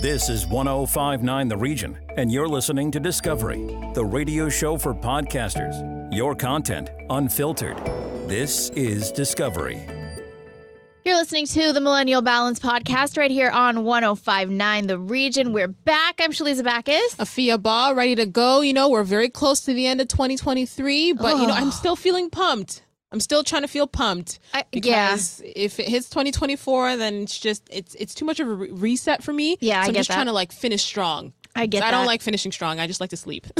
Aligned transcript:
This 0.00 0.28
is 0.28 0.46
1059 0.46 1.48
The 1.48 1.56
Region, 1.56 1.98
and 2.16 2.30
you're 2.30 2.48
listening 2.48 2.90
to 2.90 3.00
Discovery, 3.00 3.58
the 3.94 4.04
radio 4.04 4.48
show 4.48 4.76
for 4.76 4.94
podcasters. 4.94 6.12
Your 6.14 6.34
content 6.34 6.90
unfiltered. 7.10 7.78
This 8.28 8.70
is 8.70 9.10
Discovery. 9.10 9.86
You're 11.04 11.16
listening 11.16 11.46
to 11.46 11.72
the 11.72 11.80
Millennial 11.80 12.20
Balance 12.20 12.60
Podcast 12.60 13.16
right 13.16 13.30
here 13.30 13.50
on 13.50 13.84
1059 13.84 14.86
The 14.86 14.98
Region. 14.98 15.52
We're 15.52 15.68
back. 15.68 16.20
I'm 16.20 16.32
Shaliza 16.32 16.64
Backus. 16.64 17.14
Afua 17.16 17.60
Ba, 17.62 17.94
ready 17.94 18.16
to 18.16 18.26
go. 18.26 18.60
You 18.60 18.74
know, 18.74 18.88
we're 18.90 19.04
very 19.04 19.28
close 19.28 19.60
to 19.62 19.72
the 19.72 19.86
end 19.86 20.00
of 20.00 20.08
2023, 20.08 21.12
but 21.12 21.36
you 21.38 21.46
know, 21.46 21.54
I'm 21.54 21.70
still 21.70 21.96
feeling 21.96 22.28
pumped. 22.28 22.82
I'm 23.12 23.20
still 23.20 23.44
trying 23.44 23.62
to 23.62 23.68
feel 23.68 23.86
pumped. 23.86 24.38
I, 24.52 24.64
yeah. 24.72 25.10
Because 25.12 25.40
if 25.44 25.78
it 25.78 25.88
hits 25.88 26.08
2024, 26.10 26.96
then 26.96 27.14
it's 27.22 27.38
just 27.38 27.62
it's 27.70 27.94
it's 27.94 28.14
too 28.14 28.24
much 28.24 28.40
of 28.40 28.48
a 28.48 28.54
re- 28.54 28.70
reset 28.70 29.22
for 29.22 29.32
me. 29.32 29.56
Yeah, 29.60 29.80
I 29.80 29.84
so 29.84 29.88
I'm 29.88 29.92
get 29.92 29.98
just 30.00 30.08
that. 30.08 30.14
trying 30.14 30.26
to 30.26 30.32
like 30.32 30.52
finish 30.52 30.82
strong. 30.82 31.32
I 31.54 31.66
get 31.66 31.82
I 31.82 31.90
don't 31.90 32.06
like 32.06 32.20
finishing 32.22 32.52
strong. 32.52 32.80
I 32.80 32.86
just 32.86 33.00
like 33.00 33.10
to 33.10 33.16
sleep. 33.16 33.46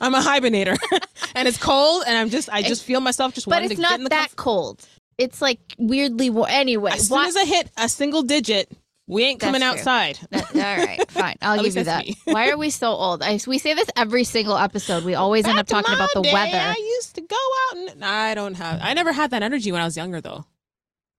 I'm 0.00 0.14
a 0.14 0.20
hibernator, 0.20 0.76
and 1.34 1.48
it's 1.48 1.58
cold, 1.58 2.04
and 2.06 2.16
I'm 2.16 2.28
just 2.30 2.48
I 2.50 2.62
just 2.62 2.84
feel 2.84 3.00
myself 3.00 3.34
just 3.34 3.46
But 3.46 3.56
wanting 3.56 3.70
it's 3.72 3.76
to 3.80 3.82
get 3.82 3.90
not 3.90 3.98
in 3.98 4.04
the 4.04 4.10
that 4.10 4.28
comfort- 4.28 4.36
cold. 4.36 4.88
It's 5.18 5.40
like 5.40 5.58
weirdly 5.78 6.28
warm. 6.30 6.48
Anyway, 6.50 6.90
As 6.92 7.08
soon 7.08 7.16
why- 7.16 7.26
as 7.28 7.36
I 7.36 7.44
hit 7.46 7.70
a 7.78 7.88
single 7.88 8.22
digit, 8.22 8.70
we 9.06 9.24
ain't 9.24 9.40
coming 9.40 9.60
That's 9.60 9.82
true. 9.82 9.92
outside. 9.92 10.18
That- 10.30 10.54
all 10.54 10.86
right, 10.86 11.10
fine. 11.10 11.36
I'll 11.42 11.52
At 11.52 11.56
give 11.56 11.64
least 11.64 11.76
you 11.76 11.84
that. 11.84 12.04
that's 12.06 12.26
me. 12.26 12.32
Why 12.32 12.50
are 12.50 12.56
we 12.58 12.70
so 12.70 12.88
old? 12.88 13.22
I, 13.22 13.38
we 13.46 13.58
say 13.58 13.74
this 13.74 13.88
every 13.96 14.24
single 14.24 14.56
episode. 14.56 15.04
We 15.04 15.14
always 15.14 15.46
end 15.46 15.58
up 15.58 15.66
Back 15.68 15.78
in 15.78 15.84
talking 15.84 15.94
about 15.94 16.10
my 16.14 16.20
the 16.20 16.28
day, 16.28 16.32
weather. 16.34 16.58
I 16.58 16.76
used 16.96 17.14
to 17.16 17.20
go 17.20 17.36
out 17.70 17.76
and 17.92 18.04
I 18.04 18.34
don't 18.34 18.54
have. 18.54 18.80
I 18.82 18.94
never 18.94 19.12
had 19.12 19.30
that 19.30 19.42
energy 19.42 19.70
when 19.72 19.80
I 19.80 19.84
was 19.84 19.96
younger, 19.96 20.20
though. 20.20 20.44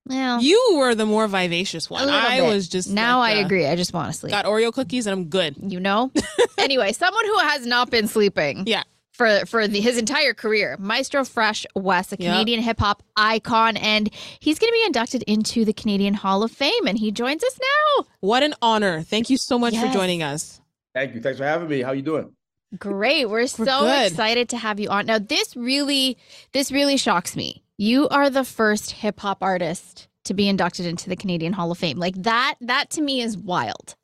Well, 0.06 0.42
You 0.42 0.76
were 0.78 0.96
the 0.96 1.06
more 1.06 1.28
vivacious 1.28 1.90
a 1.90 1.94
one. 1.94 2.06
little 2.06 2.18
I 2.20 2.40
bit. 2.40 2.48
was 2.48 2.70
just 2.70 2.90
now 2.90 3.20
like, 3.20 3.36
I 3.36 3.42
uh, 3.42 3.46
agree. 3.46 3.68
I 3.68 3.76
just 3.76 3.94
want 3.94 4.12
to 4.14 4.18
sleep. 4.18 4.32
Got 4.32 4.46
Oreo 4.46 4.72
cookies 4.72 5.06
and 5.06 5.14
I'm 5.14 5.26
good. 5.26 5.56
You 5.62 5.82
know. 5.82 6.12
anyway, 6.58 6.94
someone 6.94 7.26
who 7.26 7.38
has 7.40 7.66
not 7.66 7.90
been 7.92 8.08
sleeping. 8.08 8.64
Yeah. 8.68 8.84
For 9.18 9.46
for 9.48 9.68
the, 9.68 9.82
his 9.82 9.98
entire 9.98 10.36
career, 10.36 10.76
Maestro 10.80 11.26
Fresh 11.26 11.66
Wes, 11.76 12.12
a 12.14 12.18
Yep. 12.20 12.32
Canadian 12.32 12.62
hip 12.62 12.80
hop 12.80 13.02
icon, 13.16 13.76
and 13.78 14.14
he's 14.40 14.60
going 14.60 14.70
to 14.70 14.74
be 14.74 14.84
inducted 14.86 15.24
into 15.24 15.66
the 15.66 15.74
Canadian 15.74 16.14
Hall 16.14 16.44
of 16.44 16.52
Fame, 16.52 16.86
and 16.86 17.00
he 17.00 17.12
joins 17.12 17.44
us 17.44 17.60
now. 17.60 18.06
What 18.20 18.44
an 18.44 18.54
honor! 18.62 19.02
Thank 19.02 19.32
you 19.32 19.38
so 19.38 19.58
much 19.58 19.74
Yes. 19.74 19.88
for 19.88 19.92
joining 19.94 20.22
us. 20.22 20.62
Thank 20.94 21.16
you. 21.16 21.22
Thanks 21.22 21.40
for 21.40 21.46
having 21.46 21.68
me. 21.68 21.82
How 21.82 21.94
you 21.94 22.04
doing? 22.04 22.34
Great. 22.78 23.28
We're 23.28 23.48
so 23.48 23.66
good. 23.66 24.12
excited 24.12 24.50
to 24.50 24.58
have 24.58 24.80
you 24.80 24.90
on. 24.90 25.08
Now, 25.08 25.18
this 25.20 25.56
really 25.56 26.18
this 26.52 26.72
really 26.72 26.98
shocks 26.98 27.36
me. 27.36 27.64
You 27.78 28.08
are 28.10 28.30
the 28.30 28.44
first 28.44 28.92
hip 28.92 29.20
hop 29.20 29.42
artist 29.42 30.08
to 30.26 30.34
be 30.36 30.48
inducted 30.48 30.86
into 30.86 31.10
the 31.10 31.16
Canadian 31.16 31.54
Hall 31.54 31.72
of 31.72 31.78
Fame. 31.80 31.98
Like 31.98 32.16
that 32.24 32.56
that 32.62 32.92
to 32.92 33.02
me 33.02 33.22
is 33.22 33.36
wild. 33.36 33.96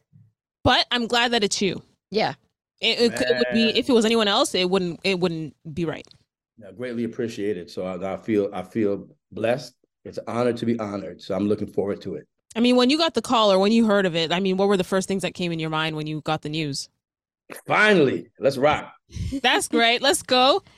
But 0.64 0.88
I'm 0.90 1.06
glad 1.08 1.32
that 1.34 1.44
it's 1.44 1.62
you. 1.62 1.84
Yeah. 2.10 2.34
It, 2.82 3.00
it, 3.00 3.16
could- 3.16 3.30
it 3.30 3.38
would 3.38 3.54
be 3.54 3.78
if 3.78 3.90
it 3.90 3.94
was 3.94 4.06
anyone 4.06 4.28
else, 4.28 4.54
it 4.56 4.70
wouldn't. 4.70 5.00
It 5.04 5.20
wouldn't 5.20 5.56
be 5.74 5.86
right. 5.86 6.06
Yeah, 6.58 6.72
greatly 6.72 7.04
appreciated. 7.06 7.70
So 7.70 7.86
I, 7.86 8.14
I 8.14 8.18
feel 8.18 8.50
I 8.54 8.64
feel 8.64 9.08
blessed. 9.32 9.74
It's 10.06 10.18
an 10.18 10.26
honor 10.28 10.54
to 10.54 10.66
be 10.66 10.78
honored. 10.80 11.22
So 11.22 11.36
I'm 11.36 11.48
looking 11.48 11.68
forward 11.68 12.02
to 12.02 12.16
it. 12.16 12.28
I 12.56 12.60
mean, 12.60 12.76
when 12.76 12.90
you 12.90 12.98
got 12.98 13.14
the 13.16 13.22
call 13.22 13.52
or 13.52 13.58
when 13.58 13.72
you 13.72 13.86
heard 13.88 14.06
of 14.06 14.16
it, 14.16 14.32
I 14.32 14.40
mean, 14.40 14.58
what 14.58 14.68
were 14.68 14.78
the 14.78 14.84
first 14.84 15.08
things 15.08 15.24
that 15.24 15.34
came 15.34 15.52
in 15.52 15.60
your 15.60 15.72
mind 15.72 15.96
when 15.96 16.06
you 16.06 16.22
got 16.22 16.42
the 16.44 16.50
news? 16.50 16.90
Finally, 17.68 18.28
let's 18.40 18.58
rock. 18.58 18.94
That's 19.42 19.68
great. 19.68 20.02
Let's 20.02 20.22
go. 20.24 20.62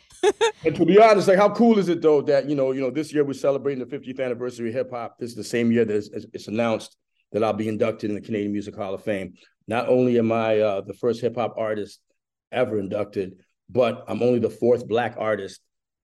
And 0.65 0.75
to 0.75 0.85
be 0.85 0.99
honest, 0.99 1.27
like 1.27 1.37
how 1.37 1.49
cool 1.49 1.77
is 1.77 1.87
it 1.87 2.01
though 2.01 2.19
that 2.23 2.49
you 2.49 2.55
know, 2.55 2.71
you 2.71 2.81
know, 2.81 2.89
this 2.89 3.13
year 3.13 3.23
we're 3.23 3.33
celebrating 3.33 3.85
the 3.87 3.97
50th 3.97 4.19
anniversary 4.19 4.69
of 4.69 4.73
hip 4.73 4.89
hop. 4.89 5.19
This 5.19 5.29
is 5.29 5.35
the 5.35 5.43
same 5.43 5.71
year 5.71 5.85
that 5.85 5.95
it's, 5.95 6.25
it's 6.33 6.47
announced 6.47 6.97
that 7.35 7.43
I'll 7.43 7.51
be 7.51 7.67
inducted 7.67 8.09
in 8.09 8.15
the 8.15 8.21
Canadian 8.21 8.53
Music 8.53 8.73
Hall 8.77 8.93
of 8.93 9.03
Fame. 9.03 9.33
Not 9.67 9.89
only 9.89 10.17
am 10.17 10.31
I 10.31 10.59
uh, 10.61 10.81
the 10.81 10.93
first 10.93 11.19
hip 11.19 11.35
hop 11.35 11.55
artist 11.57 11.99
ever 12.49 12.79
inducted, 12.79 13.33
but 13.69 14.05
I'm 14.07 14.23
only 14.23 14.39
the 14.39 14.49
fourth 14.49 14.87
black 14.87 15.15
artist 15.17 15.59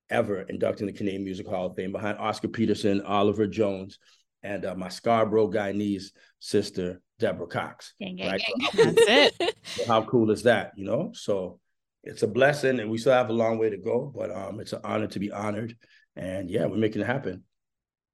ever 0.09 0.41
inducted 0.41 0.81
in 0.81 0.88
the 0.88 0.97
Canadian 0.97 1.24
Music 1.24 1.47
Hall 1.47 1.68
of 1.68 1.75
Fame 1.78 1.94
behind 1.94 2.18
Oscar 2.18 2.50
Peterson, 2.50 3.02
Oliver 3.03 3.47
Jones, 3.47 3.97
and 4.44 4.66
uh, 4.66 4.75
my 4.75 4.90
Scarborough 4.90 5.50
Guyanese 5.50 6.08
sister, 6.40 7.02
Deborah 7.18 7.47
Cox. 7.47 7.94
Gang, 8.02 8.18
gang, 8.18 8.28
Right. 8.31 8.41
gang. 8.75 8.94
That's 8.96 9.08
it. 9.40 9.56
So 9.78 9.86
how 9.88 10.03
cool 10.03 10.31
is 10.31 10.44
that? 10.44 10.74
You 10.75 10.84
know, 10.84 11.12
so 11.14 11.62
it's 12.03 12.24
a 12.24 12.28
blessing, 12.28 12.81
and 12.81 12.91
we 12.91 12.97
still 12.97 13.14
have 13.14 13.30
a 13.30 13.34
long 13.34 13.58
way 13.58 13.70
to 13.70 13.78
go, 13.78 14.12
but 14.14 14.36
um, 14.36 14.59
it's 14.59 14.74
an 14.74 14.81
honor 14.84 15.08
to 15.08 15.20
be 15.20 15.31
honored, 15.31 15.78
and 16.18 16.50
yeah, 16.50 16.66
we're 16.66 16.75
making 16.75 17.02
it 17.03 17.08
happen. 17.08 17.44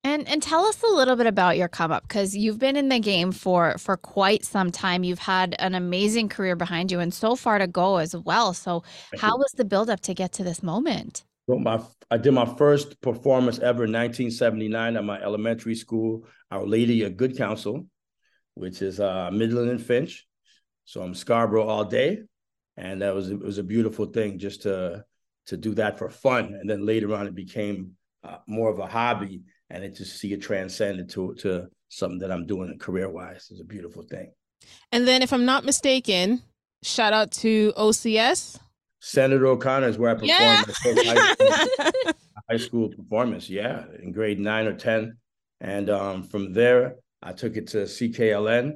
And 0.03 0.27
and 0.27 0.41
tell 0.41 0.65
us 0.65 0.81
a 0.83 0.93
little 0.93 1.15
bit 1.15 1.27
about 1.27 1.57
your 1.57 1.67
come 1.67 1.91
up 1.91 2.07
because 2.07 2.35
you've 2.35 2.59
been 2.59 2.75
in 2.75 2.89
the 2.89 2.99
game 2.99 3.31
for 3.31 3.77
for 3.77 3.97
quite 3.97 4.45
some 4.45 4.71
time. 4.71 5.03
You've 5.03 5.19
had 5.19 5.55
an 5.59 5.75
amazing 5.75 6.29
career 6.29 6.55
behind 6.55 6.91
you 6.91 6.99
and 6.99 7.13
so 7.13 7.35
far 7.35 7.57
to 7.57 7.67
go 7.67 7.97
as 7.97 8.15
well. 8.15 8.53
So 8.53 8.83
how 9.17 9.37
was 9.37 9.51
the 9.57 9.65
build 9.65 9.89
up 9.89 9.99
to 10.01 10.13
get 10.13 10.31
to 10.33 10.43
this 10.43 10.63
moment? 10.63 11.23
So 11.49 11.57
my 11.57 11.81
I 12.09 12.17
did 12.17 12.33
my 12.33 12.45
first 12.45 12.99
performance 13.01 13.59
ever 13.59 13.83
in 13.83 13.91
1979 13.91 14.95
at 14.95 15.03
my 15.03 15.21
elementary 15.21 15.75
school, 15.75 16.25
Our 16.51 16.65
Lady 16.65 17.03
of 17.03 17.17
Good 17.17 17.37
Counsel, 17.37 17.85
which 18.53 18.81
is 18.81 18.99
uh, 18.99 19.29
Midland 19.31 19.69
and 19.69 19.81
Finch. 19.81 20.25
So 20.85 21.01
I'm 21.01 21.13
Scarborough 21.13 21.67
all 21.67 21.83
day, 21.83 22.21
and 22.77 23.01
that 23.01 23.13
was 23.13 23.29
it 23.29 23.39
was 23.39 23.57
a 23.57 23.63
beautiful 23.63 24.05
thing 24.05 24.39
just 24.39 24.61
to 24.63 25.03
to 25.47 25.57
do 25.57 25.73
that 25.75 25.97
for 25.97 26.09
fun. 26.09 26.53
And 26.53 26.69
then 26.69 26.85
later 26.85 27.13
on, 27.13 27.27
it 27.27 27.35
became 27.35 27.91
uh, 28.23 28.37
more 28.47 28.69
of 28.69 28.79
a 28.79 28.87
hobby, 28.87 29.41
and 29.69 29.83
it 29.83 29.95
just 29.95 30.17
see 30.19 30.33
it 30.33 30.41
transcended 30.41 31.09
to 31.11 31.33
to 31.35 31.67
something 31.89 32.19
that 32.19 32.31
I'm 32.31 32.45
doing 32.45 32.78
career 32.79 33.09
wise. 33.09 33.50
is 33.51 33.59
a 33.61 33.63
beautiful 33.63 34.03
thing. 34.03 34.31
And 34.91 35.07
then, 35.07 35.22
if 35.22 35.31
I'm 35.31 35.45
not 35.45 35.63
mistaken, 35.66 36.41
shout 36.83 37.13
out 37.13 37.31
to 37.44 37.73
OCS. 37.77 38.59
Senator 39.00 39.47
O'Connor 39.47 39.88
is 39.88 39.97
where 39.97 40.11
I 40.11 40.13
performed 40.16 40.29
Yeah. 40.39 40.63
my 40.67 40.73
high 41.03 41.33
school- 41.35 42.13
high 42.50 42.57
school 42.57 42.89
performance. 42.89 43.50
Yeah, 43.50 43.85
in 44.01 44.11
grade 44.11 44.39
nine 44.39 44.66
or 44.67 44.73
ten, 44.73 45.17
and 45.61 45.89
um, 45.89 46.23
from 46.23 46.53
there 46.53 46.95
I 47.22 47.33
took 47.33 47.56
it 47.57 47.67
to 47.67 47.77
CKLN, 47.83 48.73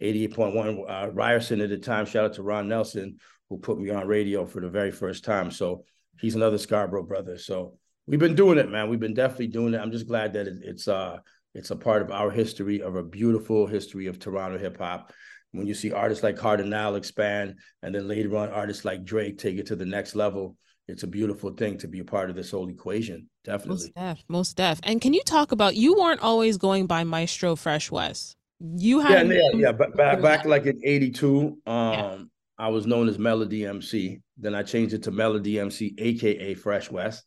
eighty-eight 0.00 0.34
point 0.34 0.54
one 0.54 0.84
uh, 0.88 1.08
Ryerson 1.12 1.60
at 1.60 1.70
the 1.70 1.78
time. 1.78 2.06
Shout 2.06 2.24
out 2.26 2.34
to 2.34 2.42
Ron 2.42 2.68
Nelson 2.68 3.18
who 3.48 3.58
put 3.58 3.78
me 3.78 3.90
on 3.90 4.06
radio 4.06 4.46
for 4.46 4.60
the 4.62 4.68
very 4.68 4.90
first 4.90 5.24
time. 5.24 5.50
So 5.50 5.84
he's 6.20 6.34
another 6.36 6.56
Scarborough 6.58 7.02
brother. 7.02 7.36
So 7.36 7.76
we've 8.12 8.20
been 8.20 8.34
doing 8.34 8.58
it, 8.58 8.70
man. 8.70 8.90
We've 8.90 9.00
been 9.00 9.14
definitely 9.14 9.48
doing 9.48 9.72
it. 9.72 9.78
I'm 9.78 9.90
just 9.90 10.06
glad 10.06 10.34
that 10.34 10.46
it, 10.46 10.58
it's 10.62 10.86
uh 10.86 11.18
it's 11.54 11.70
a 11.70 11.76
part 11.76 12.02
of 12.02 12.10
our 12.10 12.30
history 12.30 12.82
of 12.82 12.94
a 12.94 13.02
beautiful 13.02 13.66
history 13.66 14.06
of 14.06 14.18
Toronto 14.18 14.58
hip 14.58 14.78
hop. 14.78 15.12
When 15.50 15.66
you 15.66 15.74
see 15.74 15.92
artists 15.92 16.22
like 16.22 16.36
Kardinal 16.36 16.94
expand, 16.96 17.56
and 17.82 17.94
then 17.94 18.06
later 18.06 18.36
on 18.36 18.50
artists 18.50 18.84
like 18.84 19.04
Drake 19.04 19.38
take 19.38 19.58
it 19.58 19.66
to 19.66 19.76
the 19.76 19.84
next 19.84 20.14
level, 20.14 20.56
it's 20.88 21.02
a 21.02 21.06
beautiful 21.06 21.50
thing 21.50 21.78
to 21.78 21.88
be 21.88 22.00
a 22.00 22.04
part 22.04 22.30
of 22.30 22.36
this 22.36 22.50
whole 22.50 22.68
equation. 22.68 23.28
Definitely. 23.44 23.92
Most 23.94 23.94
def, 23.94 24.24
most 24.28 24.56
def. 24.56 24.80
And 24.82 25.00
can 25.00 25.12
you 25.12 25.22
talk 25.22 25.52
about 25.52 25.74
you 25.74 25.94
weren't 25.94 26.20
always 26.20 26.56
going 26.58 26.86
by 26.86 27.04
Maestro 27.04 27.56
Fresh 27.56 27.90
Wes. 27.90 28.36
You 28.60 29.00
had 29.00 29.28
yeah, 29.28 29.40
yeah. 29.54 29.72
But 29.72 29.96
back, 29.96 30.18
before 30.18 30.22
back 30.22 30.44
like 30.44 30.66
in 30.66 30.80
'82, 30.84 31.58
um, 31.66 31.82
Yeah. 31.92 32.18
I 32.58 32.68
was 32.68 32.86
known 32.86 33.08
as 33.08 33.18
Melody 33.18 33.66
MC. 33.66 34.20
Then 34.38 34.54
I 34.54 34.62
changed 34.62 34.94
it 34.94 35.02
to 35.04 35.10
Melody 35.10 35.58
MC, 35.58 35.94
aka 35.98 36.54
Fresh 36.54 36.90
Wes. 36.90 37.22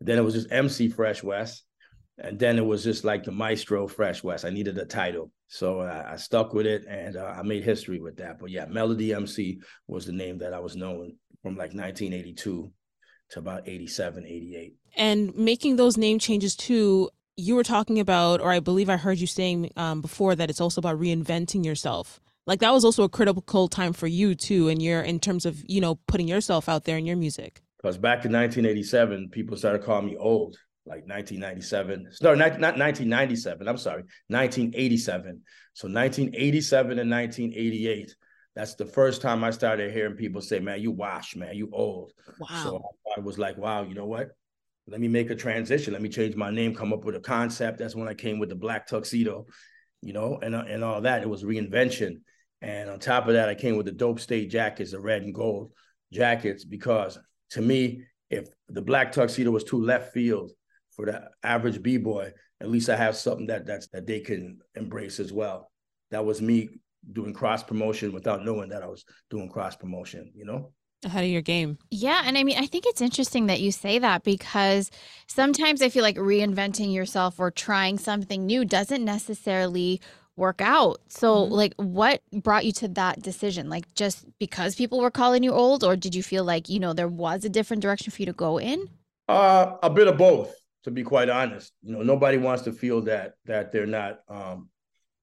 Then 0.00 0.18
it 0.18 0.22
was 0.22 0.34
just 0.34 0.52
MC 0.52 0.88
Fresh 0.88 1.22
Wes, 1.22 1.62
and 2.18 2.38
then 2.38 2.58
it 2.58 2.64
was 2.64 2.84
just 2.84 3.04
like 3.04 3.24
the 3.24 3.32
Maestro 3.32 3.86
Fresh 3.88 4.22
Wes. 4.22 4.44
I 4.44 4.50
needed 4.50 4.78
a 4.78 4.84
title, 4.84 5.30
so 5.48 5.80
I, 5.80 6.12
I 6.12 6.16
stuck 6.16 6.52
with 6.52 6.66
it, 6.66 6.84
and 6.88 7.16
uh, 7.16 7.34
I 7.36 7.42
made 7.42 7.64
history 7.64 8.00
with 8.00 8.16
that. 8.18 8.38
But 8.38 8.50
yeah, 8.50 8.66
Melody 8.66 9.12
MC 9.12 9.60
was 9.86 10.06
the 10.06 10.12
name 10.12 10.38
that 10.38 10.54
I 10.54 10.60
was 10.60 10.76
known 10.76 11.16
from 11.42 11.52
like 11.52 11.74
1982 11.74 12.70
to 13.30 13.38
about 13.38 13.68
87, 13.68 14.24
88. 14.26 14.74
and 14.96 15.34
making 15.36 15.76
those 15.76 15.96
name 15.96 16.18
changes 16.18 16.56
too. 16.56 17.10
You 17.36 17.54
were 17.54 17.64
talking 17.64 18.00
about, 18.00 18.40
or 18.40 18.50
I 18.50 18.58
believe 18.58 18.88
I 18.88 18.96
heard 18.96 19.18
you 19.18 19.28
saying 19.28 19.70
um, 19.76 20.00
before 20.00 20.34
that 20.34 20.50
it's 20.50 20.60
also 20.60 20.80
about 20.80 20.98
reinventing 20.98 21.64
yourself. 21.64 22.20
Like 22.46 22.60
that 22.60 22.72
was 22.72 22.84
also 22.84 23.04
a 23.04 23.08
critical 23.08 23.68
time 23.68 23.92
for 23.92 24.06
you 24.06 24.34
too, 24.34 24.68
and 24.68 24.80
you're 24.82 25.02
in 25.02 25.20
terms 25.20 25.44
of 25.44 25.62
you 25.68 25.80
know 25.80 25.96
putting 26.06 26.26
yourself 26.26 26.68
out 26.68 26.84
there 26.84 26.96
in 26.96 27.06
your 27.06 27.16
music. 27.16 27.60
Because 27.78 27.96
back 27.96 28.24
in 28.24 28.32
1987, 28.32 29.30
people 29.30 29.56
started 29.56 29.84
calling 29.84 30.06
me 30.06 30.16
old, 30.16 30.56
like 30.84 31.06
1997. 31.06 32.10
No, 32.22 32.34
not, 32.34 32.58
not 32.58 32.76
1997. 32.76 33.68
I'm 33.68 33.78
sorry, 33.78 34.02
1987. 34.28 35.42
So 35.74 35.86
1987 35.86 36.98
and 36.98 37.10
1988. 37.10 38.14
That's 38.56 38.74
the 38.74 38.86
first 38.86 39.22
time 39.22 39.44
I 39.44 39.50
started 39.50 39.92
hearing 39.92 40.16
people 40.16 40.40
say, 40.40 40.58
"Man, 40.58 40.80
you 40.80 40.90
wash, 40.90 41.36
man, 41.36 41.54
you 41.54 41.70
old." 41.72 42.12
Wow. 42.40 42.48
So 42.64 42.82
I 43.16 43.20
was 43.20 43.38
like, 43.38 43.56
"Wow, 43.56 43.84
you 43.84 43.94
know 43.94 44.06
what? 44.06 44.30
Let 44.88 45.00
me 45.00 45.06
make 45.06 45.30
a 45.30 45.36
transition. 45.36 45.92
Let 45.92 46.02
me 46.02 46.08
change 46.08 46.34
my 46.34 46.50
name. 46.50 46.74
Come 46.74 46.92
up 46.92 47.04
with 47.04 47.14
a 47.14 47.20
concept." 47.20 47.78
That's 47.78 47.94
when 47.94 48.08
I 48.08 48.14
came 48.14 48.40
with 48.40 48.48
the 48.48 48.56
black 48.56 48.88
tuxedo, 48.88 49.46
you 50.00 50.12
know, 50.12 50.40
and 50.42 50.56
uh, 50.56 50.64
and 50.68 50.82
all 50.82 51.02
that. 51.02 51.22
It 51.22 51.28
was 51.28 51.44
reinvention. 51.44 52.22
And 52.60 52.90
on 52.90 52.98
top 52.98 53.28
of 53.28 53.34
that, 53.34 53.48
I 53.48 53.54
came 53.54 53.76
with 53.76 53.86
the 53.86 53.92
dope 53.92 54.18
state 54.18 54.50
jackets, 54.50 54.90
the 54.90 54.98
red 54.98 55.22
and 55.22 55.32
gold 55.32 55.70
jackets, 56.12 56.64
because 56.64 57.16
to 57.50 57.60
me, 57.60 58.04
if 58.30 58.48
the 58.68 58.82
black 58.82 59.12
tuxedo 59.12 59.50
was 59.50 59.64
too 59.64 59.82
left 59.82 60.12
field 60.12 60.52
for 60.90 61.06
the 61.06 61.28
average 61.42 61.82
b-boy, 61.82 62.32
at 62.60 62.70
least 62.70 62.88
I 62.88 62.96
have 62.96 63.16
something 63.16 63.46
that 63.46 63.66
that's 63.66 63.88
that 63.88 64.06
they 64.06 64.20
can 64.20 64.58
embrace 64.74 65.20
as 65.20 65.32
well. 65.32 65.70
That 66.10 66.24
was 66.24 66.42
me 66.42 66.68
doing 67.12 67.32
cross 67.32 67.62
promotion 67.62 68.12
without 68.12 68.44
knowing 68.44 68.70
that 68.70 68.82
I 68.82 68.86
was 68.86 69.04
doing 69.30 69.48
cross 69.48 69.76
promotion, 69.76 70.32
you 70.34 70.44
know? 70.44 70.72
Ahead 71.04 71.24
of 71.24 71.30
your 71.30 71.42
game. 71.42 71.78
Yeah. 71.90 72.22
And 72.24 72.36
I 72.36 72.42
mean, 72.42 72.58
I 72.58 72.66
think 72.66 72.84
it's 72.86 73.00
interesting 73.00 73.46
that 73.46 73.60
you 73.60 73.70
say 73.70 74.00
that 74.00 74.24
because 74.24 74.90
sometimes 75.28 75.80
I 75.80 75.90
feel 75.90 76.02
like 76.02 76.16
reinventing 76.16 76.92
yourself 76.92 77.38
or 77.38 77.52
trying 77.52 77.98
something 77.98 78.44
new 78.44 78.64
doesn't 78.64 79.04
necessarily 79.04 80.00
work 80.38 80.60
out. 80.62 81.00
So, 81.08 81.46
Mhm. 81.46 81.50
like, 81.50 81.74
what 81.76 82.22
brought 82.32 82.64
you 82.64 82.72
to 82.72 82.88
that 82.88 83.20
decision? 83.20 83.68
Like, 83.68 83.92
just 83.94 84.24
because 84.38 84.74
people 84.76 85.00
were 85.00 85.10
calling 85.10 85.42
you 85.42 85.52
old, 85.52 85.84
or 85.84 85.96
did 85.96 86.14
you 86.14 86.22
feel 86.22 86.44
like, 86.44 86.68
you 86.68 86.78
know, 86.80 86.92
there 86.94 87.08
was 87.08 87.44
a 87.44 87.48
different 87.48 87.82
direction 87.82 88.10
for 88.12 88.22
you 88.22 88.26
to 88.26 88.32
go 88.32 88.58
in? 88.58 88.88
Uh, 89.28 89.76
a 89.82 89.90
bit 89.90 90.08
of 90.08 90.16
both, 90.16 90.54
to 90.84 90.90
be 90.90 91.02
quite 91.02 91.28
honest. 91.28 91.72
You 91.82 91.92
know, 91.92 92.02
nobody 92.02 92.38
wants 92.38 92.62
to 92.62 92.72
feel 92.72 93.02
that 93.02 93.34
that 93.44 93.72
they're 93.72 93.86
not 93.86 94.20
um, 94.28 94.70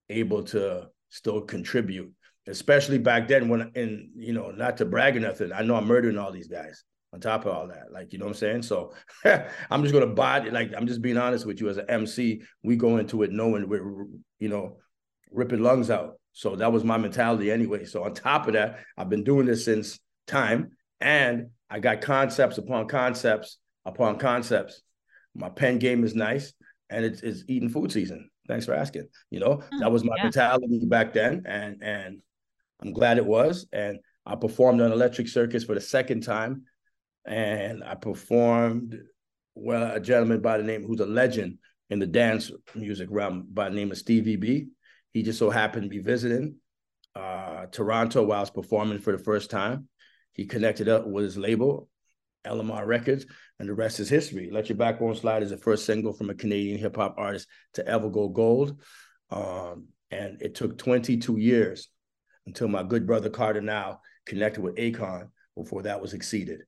able 0.09 0.43
to 0.43 0.89
still 1.09 1.41
contribute, 1.41 2.11
especially 2.45 2.99
back 2.99 3.27
then 3.27 3.49
when, 3.49 3.71
in 3.73 4.11
you 4.15 4.33
know, 4.33 4.51
not 4.51 4.77
to 4.77 4.85
brag 4.85 5.17
or 5.17 5.21
nothing. 5.21 5.51
I 5.51 5.63
know 5.63 5.75
I'm 5.75 5.87
murdering 5.87 6.17
all 6.17 6.31
these 6.31 6.47
guys 6.49 6.83
on 7.13 7.21
top 7.21 7.45
of 7.45 7.53
all 7.55 7.67
that, 7.69 7.91
like 7.91 8.11
you 8.11 8.19
know 8.19 8.25
what 8.25 8.31
I'm 8.31 8.37
saying. 8.37 8.61
So 8.63 8.93
I'm 9.71 9.81
just 9.81 9.93
gonna 9.93 10.05
body, 10.07 10.51
like 10.51 10.73
I'm 10.75 10.85
just 10.85 11.01
being 11.01 11.17
honest 11.17 11.45
with 11.45 11.59
you 11.61 11.69
as 11.69 11.77
an 11.77 11.89
MC. 11.89 12.41
We 12.61 12.75
go 12.75 12.97
into 12.97 13.23
it 13.23 13.31
knowing 13.31 13.67
we're, 13.69 14.05
you 14.39 14.49
know, 14.49 14.77
ripping 15.35 15.61
lungs 15.61 15.89
out. 15.89 16.19
So 16.33 16.55
that 16.55 16.71
was 16.71 16.83
my 16.83 16.97
mentality 16.97 17.51
anyway. 17.51 17.85
So 17.85 18.03
on 18.03 18.13
top 18.13 18.47
of 18.47 18.53
that, 18.53 18.79
I've 18.97 19.09
been 19.09 19.23
doing 19.23 19.45
this 19.45 19.65
since 19.65 19.99
time, 20.27 20.71
and 20.99 21.49
I 21.69 21.79
got 21.79 22.01
concepts 22.01 22.57
upon 22.57 22.87
concepts 22.87 23.57
upon 23.85 24.17
concepts. 24.17 24.81
My 25.35 25.49
pen 25.49 25.79
game 25.79 26.03
is 26.03 26.15
nice, 26.15 26.53
and 26.89 27.05
it's, 27.05 27.21
it's 27.21 27.43
eating 27.47 27.69
food 27.69 27.91
season. 27.91 28.29
Thanks 28.47 28.65
for 28.65 28.73
asking. 28.73 29.07
You 29.29 29.39
know, 29.39 29.57
mm, 29.57 29.79
that 29.79 29.91
was 29.91 30.03
my 30.03 30.15
yeah. 30.17 30.23
mentality 30.23 30.81
back 30.85 31.13
then, 31.13 31.43
and 31.45 31.81
and 31.81 32.21
I'm 32.81 32.93
glad 32.93 33.17
it 33.17 33.25
was. 33.25 33.67
And 33.71 33.99
I 34.25 34.35
performed 34.35 34.81
on 34.81 34.91
Electric 34.91 35.27
Circus 35.27 35.63
for 35.63 35.75
the 35.75 35.81
second 35.81 36.21
time, 36.23 36.63
and 37.25 37.83
I 37.83 37.95
performed 37.95 38.99
well 39.55 39.95
a 39.95 39.99
gentleman 39.99 40.41
by 40.41 40.57
the 40.57 40.63
name 40.63 40.83
who's 40.83 40.99
a 40.99 41.05
legend 41.05 41.57
in 41.89 41.99
the 41.99 42.07
dance 42.07 42.51
music 42.73 43.07
realm 43.11 43.47
by 43.51 43.69
the 43.69 43.75
name 43.75 43.91
of 43.91 43.97
Stevie 43.97 44.35
B. 44.35 44.67
He 45.15 45.23
just 45.23 45.39
so 45.39 45.49
happened 45.49 45.83
to 45.83 45.89
be 45.89 45.99
visiting 45.99 46.57
uh, 47.15 47.67
Toronto 47.67 48.21
was 48.21 48.49
performing 48.49 48.99
for 48.99 49.13
the 49.13 49.23
first 49.23 49.49
time. 49.49 49.87
He 50.33 50.45
connected 50.45 50.89
up 50.89 51.07
with 51.07 51.23
his 51.23 51.37
label, 51.37 51.87
LMR 52.45 52.85
Records, 52.85 53.25
and 53.57 53.69
the 53.69 53.73
rest 53.73 54.01
is 54.01 54.09
history. 54.09 54.49
Let 54.51 54.67
Your 54.67 54.77
Backbone 54.77 55.15
Slide 55.15 55.41
is 55.41 55.51
the 55.51 55.57
first 55.57 55.85
single 55.85 56.11
from 56.11 56.29
a 56.29 56.35
Canadian 56.35 56.77
hip 56.77 56.97
hop 56.97 57.15
artist 57.17 57.47
to 57.75 57.87
ever 57.87 58.09
go 58.09 58.27
gold. 58.27 58.81
Um, 59.29 59.87
and 60.11 60.41
it 60.41 60.53
took 60.53 60.77
22 60.77 61.37
years 61.39 61.87
until 62.45 62.67
my 62.67 62.83
good 62.83 63.07
brother 63.07 63.29
Kardinal 63.29 64.01
connected 64.25 64.61
with 64.61 64.75
Akon 64.75 65.29
before 65.55 65.83
that 65.83 66.01
was 66.01 66.13
exceeded. 66.13 66.59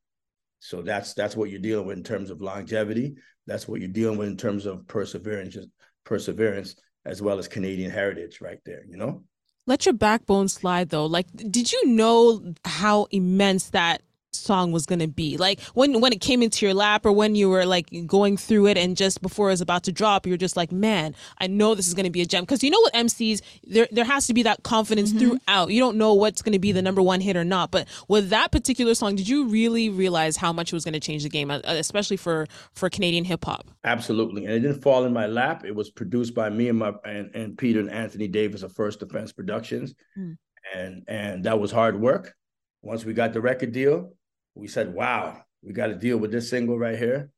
So 0.59 0.81
that's 0.81 1.13
that's 1.15 1.35
what 1.35 1.49
you're 1.49 1.59
dealing 1.59 1.85
with 1.85 1.97
in 1.97 2.03
terms 2.05 2.31
of 2.31 2.39
longevity. 2.39 3.15
That's 3.45 3.67
what 3.67 3.81
you're 3.81 3.89
dealing 3.89 4.17
with 4.17 4.29
in 4.29 4.37
terms 4.37 4.65
of 4.65 4.87
perseverance, 4.87 5.57
perseverance, 6.05 6.77
as 7.07 7.21
well 7.21 7.39
as 7.39 7.47
Canadian 7.47 7.89
heritage, 7.89 8.41
right 8.41 8.59
there. 8.65 8.83
You 8.87 8.97
know. 8.97 9.23
Let 9.65 9.85
your 9.85 9.93
backbone 9.93 10.47
slide 10.47 10.89
though. 10.89 11.05
Like, 11.05 11.27
did 11.35 11.71
you 11.71 11.87
know 11.87 12.53
how 12.63 13.07
immense 13.11 13.69
that 13.71 14.01
song 14.47 14.71
was 14.71 14.85
going 14.85 14.99
to 14.99 15.07
be 15.07 15.37
like 15.37 15.61
when 15.73 16.01
when 16.01 16.11
it 16.11 16.21
came 16.21 16.41
into 16.41 16.65
your 16.65 16.73
lap 16.73 17.05
or 17.05 17.11
when 17.11 17.35
you 17.35 17.49
were 17.49 17.65
like 17.65 17.87
going 18.05 18.37
through 18.37 18.65
it 18.67 18.77
and 18.77 18.97
just 18.97 19.21
before 19.21 19.49
it 19.49 19.51
was 19.51 19.61
about 19.61 19.83
to 19.83 19.91
drop 19.91 20.25
you're 20.25 20.37
just 20.37 20.57
like 20.57 20.71
man 20.71 21.13
i 21.39 21.47
know 21.47 21.75
this 21.75 21.87
is 21.87 21.93
going 21.93 22.05
to 22.05 22.09
be 22.09 22.21
a 22.21 22.25
gem 22.25 22.43
because 22.43 22.63
you 22.63 22.71
know 22.71 22.81
what 22.81 22.93
mcs 22.93 23.41
there 23.63 23.87
there 23.91 24.05
has 24.05 24.25
to 24.27 24.33
be 24.33 24.43
that 24.43 24.63
confidence 24.63 25.11
throughout 25.11 25.69
you 25.69 25.79
don't 25.79 25.97
know 25.97 26.13
what's 26.13 26.41
going 26.41 26.53
to 26.53 26.59
be 26.59 26.71
the 26.71 26.81
number 26.81 27.01
one 27.01 27.21
hit 27.21 27.35
or 27.35 27.43
not 27.43 27.71
but 27.71 27.87
with 28.07 28.29
that 28.29 28.51
particular 28.51 28.95
song 28.95 29.15
did 29.15 29.27
you 29.27 29.47
really 29.47 29.89
realize 29.89 30.37
how 30.37 30.51
much 30.53 30.71
it 30.71 30.75
was 30.75 30.83
going 30.83 30.93
to 30.93 30.99
change 30.99 31.23
the 31.23 31.29
game 31.29 31.51
uh, 31.51 31.59
especially 31.65 32.17
for 32.17 32.47
for 32.73 32.89
canadian 32.89 33.23
hip-hop 33.23 33.69
Absolutely. 33.87 34.45
And 34.45 34.53
it 34.53 34.59
didn't 34.59 34.81
fall 34.81 35.05
in 35.05 35.13
my 35.13 35.27
lap. 35.27 35.63
It 35.65 35.73
was 35.73 35.89
produced 35.89 36.35
by 36.35 36.49
me 36.49 36.67
and 36.67 36.77
my 36.77 36.93
and, 37.05 37.33
and 37.33 37.57
Peter 37.57 37.79
and 37.79 37.89
Anthony 37.89 38.27
Davis 38.27 38.61
of 38.61 38.73
First 38.73 38.99
Defense 38.99 39.31
Productions. 39.31 39.95
Hmm. 40.15 40.33
And 40.75 41.03
and 41.07 41.45
that 41.45 41.59
was 41.59 41.71
hard 41.71 41.99
work. 41.99 42.33
Once 42.81 43.05
we 43.05 43.13
got 43.13 43.33
the 43.33 43.41
record 43.41 43.71
deal, 43.71 44.13
we 44.57 44.67
said, 44.67 44.93
wow, 44.93 45.41
we 45.61 45.73
got 45.73 45.87
to 45.87 45.95
deal 45.95 46.17
with 46.17 46.31
this 46.31 46.49
single 46.49 46.77
right 46.77 46.97
here. 46.97 47.29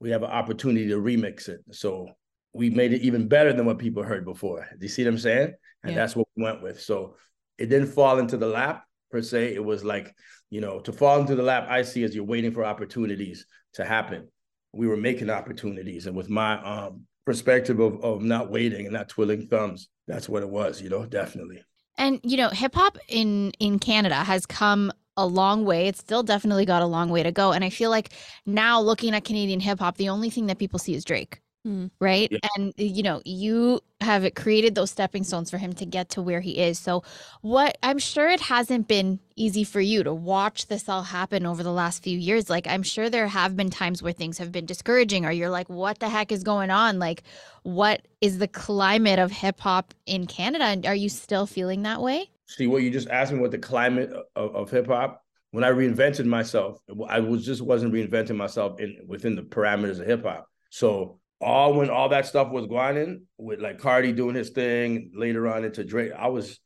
We 0.00 0.10
have 0.10 0.22
an 0.22 0.30
opportunity 0.30 0.88
to 0.88 0.96
remix 0.96 1.48
it. 1.48 1.60
So 1.72 2.08
we 2.52 2.70
made 2.70 2.92
it 2.92 3.02
even 3.02 3.28
better 3.28 3.52
than 3.52 3.66
what 3.66 3.78
people 3.78 4.02
heard 4.02 4.24
before. 4.24 4.66
Do 4.70 4.84
you 4.84 4.88
see 4.88 5.04
what 5.04 5.10
I'm 5.10 5.18
saying? 5.18 5.54
And 5.82 5.92
Yeah. 5.92 5.96
that's 5.96 6.16
what 6.16 6.28
we 6.36 6.42
went 6.42 6.62
with. 6.62 6.80
So 6.80 7.16
it 7.58 7.66
didn't 7.66 7.88
fall 7.88 8.18
into 8.18 8.36
the 8.36 8.48
lap 8.48 8.84
per 9.10 9.22
se. 9.22 9.54
It 9.54 9.64
was 9.64 9.84
like, 9.84 10.14
you 10.50 10.60
know, 10.60 10.80
to 10.80 10.92
fall 10.92 11.20
into 11.20 11.34
the 11.34 11.42
lap, 11.42 11.66
I 11.68 11.82
see 11.82 12.04
as 12.04 12.14
you're 12.14 12.24
waiting 12.24 12.52
for 12.52 12.64
opportunities 12.64 13.46
to 13.74 13.84
happen 13.84 14.28
we 14.74 14.88
were 14.88 14.96
making 14.96 15.30
opportunities. 15.30 16.06
And 16.06 16.16
with 16.16 16.28
my 16.28 16.60
um, 16.62 17.02
perspective 17.24 17.80
of, 17.80 18.02
of 18.02 18.22
not 18.22 18.50
waiting 18.50 18.86
and 18.86 18.92
not 18.92 19.08
twiddling 19.08 19.46
thumbs, 19.46 19.88
that's 20.06 20.28
what 20.28 20.42
it 20.42 20.48
was, 20.48 20.82
you 20.82 20.90
know, 20.90 21.06
definitely. 21.06 21.62
And 21.96 22.20
you 22.24 22.36
know, 22.36 22.48
hip 22.48 22.74
hop 22.74 22.98
in 23.08 23.52
in 23.60 23.78
Canada 23.78 24.16
has 24.16 24.46
come 24.46 24.92
a 25.16 25.26
long 25.26 25.64
way. 25.64 25.88
It's 25.88 26.00
still 26.00 26.22
definitely 26.22 26.66
got 26.66 26.82
a 26.82 26.86
long 26.86 27.08
way 27.10 27.22
to 27.22 27.32
go. 27.32 27.52
And 27.52 27.64
I 27.64 27.70
feel 27.70 27.90
like 27.90 28.10
now 28.46 28.80
looking 28.80 29.14
at 29.14 29.24
Canadian 29.24 29.60
hip 29.60 29.78
hop, 29.78 29.96
the 29.96 30.08
only 30.08 30.30
thing 30.30 30.46
that 30.46 30.58
people 30.58 30.78
see 30.78 30.94
is 30.94 31.04
Drake. 31.04 31.40
Mm. 31.66 31.90
Right. 31.98 32.30
Yeah. 32.30 32.38
And 32.56 32.74
you 32.76 33.02
know, 33.02 33.22
you 33.24 33.80
have 34.02 34.34
created 34.34 34.74
those 34.74 34.90
stepping 34.90 35.24
stones 35.24 35.50
for 35.50 35.56
him 35.56 35.72
to 35.74 35.86
get 35.86 36.10
to 36.10 36.20
where 36.20 36.40
he 36.42 36.58
is. 36.58 36.78
So 36.78 37.02
what 37.40 37.78
I'm 37.82 37.98
sure 37.98 38.28
it 38.28 38.40
hasn't 38.40 38.86
been 38.86 39.18
easy 39.34 39.64
for 39.64 39.80
you 39.80 40.02
to 40.02 40.12
watch 40.12 40.66
this 40.66 40.90
all 40.90 41.02
happen 41.04 41.46
over 41.46 41.62
the 41.62 41.72
last 41.72 42.02
few 42.02 42.18
years. 42.18 42.50
Like 42.50 42.66
I'm 42.66 42.82
sure 42.82 43.08
there 43.08 43.28
have 43.28 43.56
been 43.56 43.70
times 43.70 44.02
where 44.02 44.12
things 44.12 44.36
have 44.38 44.52
been 44.52 44.66
discouraging 44.66 45.24
or 45.24 45.32
you're 45.32 45.48
like, 45.48 45.70
what 45.70 46.00
the 46.00 46.08
heck 46.10 46.32
is 46.32 46.42
going 46.42 46.70
on? 46.70 46.98
Like 46.98 47.22
what 47.62 48.02
is 48.20 48.38
the 48.38 48.48
climate 48.48 49.18
of 49.18 49.30
hip 49.32 49.60
hop 49.60 49.94
in 50.04 50.26
Canada? 50.26 50.64
And 50.64 50.84
are 50.84 50.94
you 50.94 51.08
still 51.08 51.46
feeling 51.46 51.82
that 51.82 52.02
way? 52.02 52.28
See, 52.46 52.66
what 52.66 52.82
you 52.82 52.90
just 52.90 53.08
asked 53.08 53.32
me 53.32 53.38
what 53.38 53.50
the 53.50 53.58
climate 53.58 54.12
of, 54.36 54.54
of 54.54 54.70
hip 54.70 54.86
hop, 54.86 55.22
when 55.50 55.64
I 55.64 55.70
reinvented 55.70 56.26
myself, 56.26 56.78
I 57.08 57.20
was 57.20 57.44
just 57.44 57.62
wasn't 57.62 57.94
reinventing 57.94 58.36
myself 58.36 58.80
in 58.80 58.98
within 59.06 59.36
the 59.36 59.42
parameters 59.42 60.00
of 60.00 60.06
hip 60.06 60.24
hop. 60.24 60.46
So 60.70 61.20
all 61.40 61.74
when 61.74 61.90
all 61.90 62.08
that 62.08 62.26
stuff 62.26 62.50
was 62.50 62.66
going 62.66 62.96
in 62.96 63.22
with 63.38 63.60
like 63.60 63.78
Cardi 63.78 64.12
doing 64.12 64.34
his 64.34 64.50
thing 64.50 65.12
later 65.14 65.46
on 65.48 65.64
into 65.64 65.84
Drake, 65.84 66.12
I 66.16 66.28
was 66.28 66.58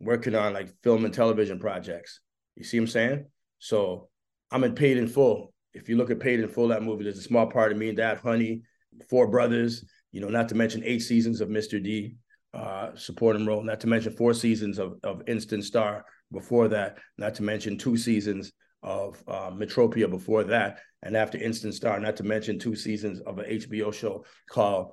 working 0.00 0.34
on 0.34 0.52
like 0.52 0.70
film 0.82 1.04
and 1.04 1.14
television 1.14 1.58
projects. 1.58 2.20
You 2.56 2.64
see 2.64 2.78
what 2.78 2.84
I'm 2.84 2.88
saying? 2.88 3.26
So 3.58 4.08
I'm 4.50 4.64
in 4.64 4.74
Paid 4.74 4.98
in 4.98 5.06
Full. 5.06 5.52
If 5.72 5.88
you 5.88 5.96
look 5.96 6.10
at 6.10 6.20
Paid 6.20 6.40
in 6.40 6.48
Full, 6.48 6.68
that 6.68 6.82
movie, 6.82 7.04
there's 7.04 7.18
a 7.18 7.22
small 7.22 7.46
part 7.46 7.72
of 7.72 7.78
me 7.78 7.88
and 7.88 7.98
that 7.98 8.18
Honey, 8.18 8.62
Four 9.08 9.28
Brothers, 9.28 9.84
you 10.10 10.20
know, 10.20 10.28
not 10.28 10.48
to 10.50 10.54
mention 10.54 10.82
eight 10.84 11.00
seasons 11.00 11.40
of 11.40 11.48
Mr. 11.48 11.82
D, 11.82 12.16
uh, 12.54 12.90
supporting 12.94 13.46
role, 13.46 13.62
not 13.62 13.80
to 13.80 13.86
mention 13.86 14.12
four 14.12 14.34
seasons 14.34 14.78
of, 14.78 14.98
of 15.02 15.22
Instant 15.26 15.64
Star 15.64 16.04
before 16.30 16.68
that, 16.68 16.98
not 17.18 17.34
to 17.36 17.42
mention 17.42 17.78
two 17.78 17.96
seasons 17.96 18.52
of 18.82 19.22
uh, 19.28 19.50
Metropia 19.50 20.10
before 20.10 20.44
that, 20.44 20.80
and 21.02 21.16
after 21.16 21.38
Instant 21.38 21.74
Star, 21.74 21.98
not 21.98 22.16
to 22.16 22.24
mention 22.24 22.58
two 22.58 22.74
seasons 22.74 23.20
of 23.20 23.38
an 23.38 23.46
HBO 23.46 23.92
show 23.92 24.24
called 24.50 24.92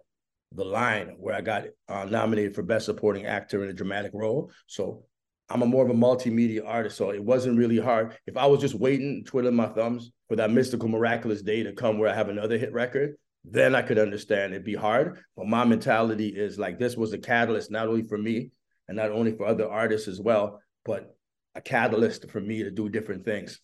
The 0.53 0.65
Line, 0.65 1.15
where 1.17 1.35
I 1.35 1.41
got 1.41 1.65
uh, 1.87 2.05
nominated 2.05 2.55
for 2.55 2.63
Best 2.63 2.85
Supporting 2.85 3.25
Actor 3.25 3.63
in 3.63 3.69
a 3.69 3.73
Dramatic 3.73 4.11
Role. 4.13 4.51
So 4.67 5.05
I'm 5.49 5.63
a 5.63 5.65
more 5.65 5.83
of 5.83 5.89
a 5.89 5.93
multimedia 5.93 6.61
artist, 6.65 6.97
so 6.97 7.09
it 7.09 7.23
wasn't 7.23 7.57
really 7.57 7.79
hard. 7.79 8.15
If 8.27 8.37
I 8.37 8.45
was 8.45 8.61
just 8.61 8.75
waiting, 8.75 9.23
twiddling 9.25 9.55
my 9.55 9.67
thumbs 9.67 10.11
for 10.27 10.35
that 10.35 10.51
mystical, 10.51 10.87
miraculous 10.87 11.41
day 11.41 11.63
to 11.63 11.73
come 11.73 11.97
where 11.97 12.09
I 12.09 12.15
have 12.15 12.29
another 12.29 12.57
hit 12.57 12.71
record, 12.71 13.15
then 13.45 13.75
I 13.75 13.81
could 13.81 13.99
understand 13.99 14.53
it'd 14.53 14.65
be 14.65 14.75
hard. 14.75 15.19
But 15.35 15.47
my 15.47 15.63
mentality 15.65 16.29
is 16.29 16.59
like 16.59 16.77
this 16.79 16.97
was 16.97 17.13
a 17.13 17.17
catalyst, 17.17 17.71
not 17.71 17.87
only 17.87 18.03
for 18.03 18.17
me 18.17 18.51
and 18.87 18.97
not 18.97 19.11
only 19.11 19.31
for 19.35 19.45
other 19.45 19.69
artists 19.69 20.07
as 20.07 20.19
well, 20.19 20.61
but 20.85 21.15
a 21.55 21.61
catalyst 21.61 22.29
for 22.29 22.41
me 22.41 22.63
to 22.63 22.71
do 22.71 22.89
different 22.89 23.25
things. 23.25 23.59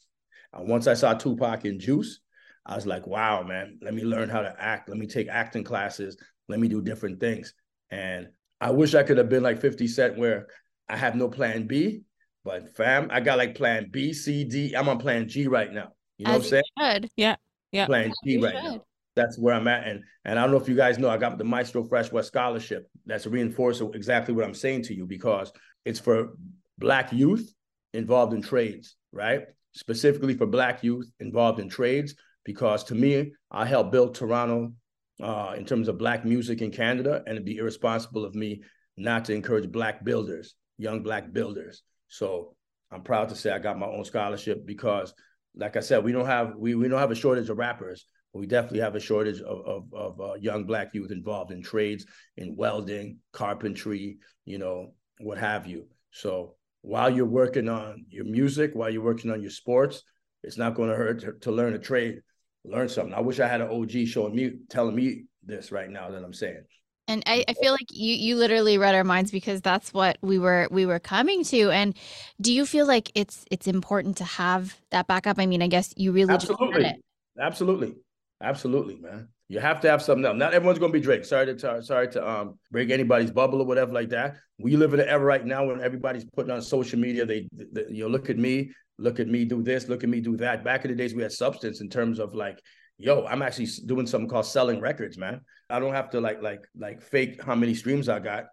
And 0.53 0.67
once 0.67 0.87
I 0.87 0.93
saw 0.93 1.13
Tupac 1.13 1.65
and 1.65 1.79
Juice, 1.79 2.19
I 2.65 2.75
was 2.75 2.85
like, 2.87 3.05
wow, 3.05 3.43
man, 3.43 3.77
let 3.81 3.93
me 3.93 4.03
learn 4.03 4.29
how 4.29 4.41
to 4.41 4.55
act. 4.57 4.89
Let 4.89 4.97
me 4.97 5.07
take 5.07 5.27
acting 5.27 5.63
classes. 5.63 6.17
Let 6.47 6.59
me 6.59 6.67
do 6.67 6.81
different 6.81 7.19
things. 7.19 7.53
And 7.91 8.29
I 8.59 8.71
wish 8.71 8.95
I 8.95 9.03
could 9.03 9.17
have 9.17 9.29
been 9.29 9.43
like 9.43 9.59
50 9.59 9.87
Cent 9.87 10.17
where 10.17 10.47
I 10.89 10.97
have 10.97 11.15
no 11.15 11.27
plan 11.29 11.67
B, 11.67 12.01
but 12.43 12.75
fam, 12.75 13.09
I 13.11 13.19
got 13.19 13.37
like 13.37 13.55
plan 13.55 13.89
B, 13.91 14.13
C, 14.13 14.43
D. 14.43 14.73
I'm 14.75 14.87
on 14.89 14.97
plan 14.99 15.27
G 15.27 15.47
right 15.47 15.71
now. 15.71 15.89
You 16.17 16.25
know 16.25 16.33
As 16.33 16.37
what 16.37 16.45
I'm 16.45 16.49
saying? 16.49 16.63
should. 17.01 17.09
Yeah. 17.17 17.35
Yeah. 17.71 17.85
Plan 17.87 18.11
G 18.23 18.37
right 18.37 18.53
should. 18.55 18.63
now. 18.63 18.85
That's 19.15 19.37
where 19.37 19.53
I'm 19.53 19.67
at. 19.67 19.87
And 19.87 20.03
and 20.25 20.37
I 20.37 20.43
don't 20.43 20.51
know 20.51 20.59
if 20.59 20.69
you 20.69 20.75
guys 20.75 20.97
know, 20.97 21.09
I 21.09 21.17
got 21.17 21.37
the 21.37 21.43
Maestro 21.43 21.83
Fresh 21.83 22.11
Wes 22.11 22.27
Scholarship. 22.27 22.89
That's 23.05 23.25
reinforcing 23.25 23.91
exactly 23.93 24.33
what 24.33 24.45
I'm 24.45 24.53
saying 24.53 24.83
to 24.83 24.95
you 24.95 25.05
because 25.05 25.51
it's 25.85 25.99
for 25.99 26.33
Black 26.77 27.13
youth 27.13 27.53
involved 27.93 28.33
in 28.33 28.41
trades, 28.41 28.95
right? 29.11 29.43
Specifically 29.73 30.35
for 30.35 30.45
Black 30.45 30.83
youth 30.83 31.09
involved 31.19 31.59
in 31.59 31.69
trades, 31.69 32.15
because 32.43 32.83
to 32.85 32.95
me, 32.95 33.33
I 33.51 33.65
helped 33.65 33.91
build 33.91 34.15
Toronto 34.15 34.73
uh, 35.21 35.53
in 35.57 35.65
terms 35.65 35.87
of 35.87 35.97
Black 35.97 36.25
music 36.25 36.61
in 36.61 36.71
Canada, 36.71 37.23
and 37.25 37.35
it'd 37.35 37.45
be 37.45 37.57
irresponsible 37.57 38.25
of 38.25 38.35
me 38.35 38.63
not 38.97 39.25
to 39.25 39.33
encourage 39.33 39.71
Black 39.71 40.03
builders 40.03 40.55
young 40.77 41.03
black 41.03 41.31
builders. 41.31 41.83
So 42.07 42.55
I'm 42.91 43.03
proud 43.03 43.29
to 43.29 43.35
say 43.35 43.51
I 43.51 43.59
got 43.59 43.79
my 43.79 43.87
own 43.87 44.05
scholarship 44.05 44.65
because, 44.65 45.13
like 45.55 45.77
I 45.77 45.79
said, 45.79 46.03
we 46.03 46.11
don't 46.11 46.25
have 46.25 46.53
we 46.57 46.75
we 46.75 46.87
don't 46.87 46.99
have 46.99 47.11
a 47.11 47.15
shortage 47.15 47.49
of 47.49 47.57
rappers, 47.57 48.05
we 48.35 48.45
definitely 48.45 48.81
have 48.81 48.95
a 48.95 48.99
shortage 48.99 49.41
of 49.41 49.65
of, 49.65 49.93
of 49.93 50.21
uh, 50.21 50.33
young 50.35 50.65
black 50.65 50.93
youth 50.93 51.11
involved 51.11 51.51
in 51.51 51.61
trades, 51.61 52.05
in 52.37 52.55
welding, 52.55 53.19
carpentry, 53.31 54.17
you 54.45 54.57
know, 54.57 54.93
what 55.19 55.37
have 55.37 55.65
you. 55.67 55.87
So 56.11 56.55
while 56.81 57.09
you're 57.09 57.25
working 57.25 57.67
on 57.69 58.05
your 58.09 58.25
music, 58.25 58.71
while 58.73 58.89
you're 58.89 59.01
working 59.01 59.31
on 59.31 59.41
your 59.41 59.51
sports, 59.51 60.03
it's 60.43 60.57
not 60.57 60.75
going 60.75 60.89
to 60.89 60.95
hurt 60.95 61.19
to, 61.21 61.33
to 61.41 61.51
learn 61.51 61.73
a 61.73 61.79
trade, 61.79 62.21
learn 62.63 62.87
something. 62.87 63.13
I 63.13 63.21
wish 63.21 63.39
I 63.39 63.47
had 63.47 63.61
an 63.61 63.69
OG 63.69 64.07
showing 64.07 64.35
me, 64.35 64.51
telling 64.69 64.95
me 64.95 65.25
this 65.43 65.71
right 65.71 65.89
now 65.89 66.11
that 66.11 66.23
I'm 66.23 66.33
saying. 66.33 66.63
And 67.07 67.23
I, 67.25 67.45
I 67.47 67.53
feel 67.53 67.71
like 67.71 67.87
you 67.91 68.15
you 68.15 68.35
literally 68.35 68.79
read 68.79 68.95
our 68.95 69.03
minds 69.03 69.29
because 69.29 69.61
that's 69.61 69.93
what 69.93 70.17
we 70.21 70.39
were 70.39 70.67
we 70.71 70.87
were 70.87 70.99
coming 70.99 71.43
to. 71.45 71.69
And 71.69 71.95
do 72.41 72.51
you 72.51 72.65
feel 72.65 72.87
like 72.87 73.11
it's 73.13 73.45
it's 73.51 73.67
important 73.67 74.17
to 74.17 74.23
have 74.23 74.75
that 74.89 75.05
backup? 75.05 75.37
I 75.37 75.45
mean, 75.45 75.61
I 75.61 75.67
guess 75.67 75.93
you 75.95 76.11
really 76.11 76.33
absolutely, 76.33 76.95
absolutely, 77.39 77.95
absolutely, 78.41 78.97
man. 78.97 79.29
You 79.47 79.59
have 79.59 79.79
to 79.81 79.89
have 79.89 80.01
something 80.01 80.25
else. 80.25 80.37
Not 80.37 80.53
everyone's 80.53 80.79
gonna 80.79 80.91
be 80.91 80.99
Drake. 80.99 81.23
Sorry 81.23 81.55
to 81.55 81.83
sorry 81.83 82.07
to 82.09 82.27
um 82.27 82.57
break 82.71 82.89
anybody's 82.89 83.31
bubble 83.31 83.61
or 83.61 83.65
whatever 83.65 83.93
like 83.93 84.09
that. 84.09 84.37
We 84.57 84.75
live 84.75 84.93
in 84.93 84.99
an 84.99 85.07
era 85.07 85.23
right 85.23 85.45
now 85.45 85.65
when 85.65 85.81
everybody's 85.81 86.25
putting 86.25 86.51
on 86.51 86.61
social 86.61 86.99
media. 86.99 87.25
They, 87.25 87.47
they 87.51 87.85
you 87.89 88.03
know 88.03 88.09
look 88.09 88.29
at 88.29 88.37
me, 88.37 88.71
look 88.97 89.19
at 89.19 89.27
me 89.27 89.45
do 89.45 89.61
this, 89.61 89.87
look 89.87 90.03
at 90.03 90.09
me 90.09 90.19
do 90.19 90.35
that. 90.37 90.63
Back 90.63 90.83
in 90.83 90.91
the 90.91 90.97
days, 90.97 91.13
we 91.13 91.21
had 91.21 91.31
substance 91.31 91.81
in 91.81 91.89
terms 91.89 92.19
of 92.19 92.33
like 92.33 92.59
yo, 92.97 93.25
I'm 93.25 93.41
actually 93.41 93.67
doing 93.85 94.07
something 94.07 94.29
called 94.29 94.45
selling 94.45 94.79
records, 94.79 95.17
man. 95.17 95.41
I 95.69 95.79
don't 95.79 95.93
have 95.93 96.09
to 96.11 96.21
like 96.21 96.41
like 96.41 96.65
like 96.75 97.01
fake 97.01 97.43
how 97.43 97.55
many 97.55 97.73
streams 97.73 98.09
I 98.09 98.19
got. 98.19 98.45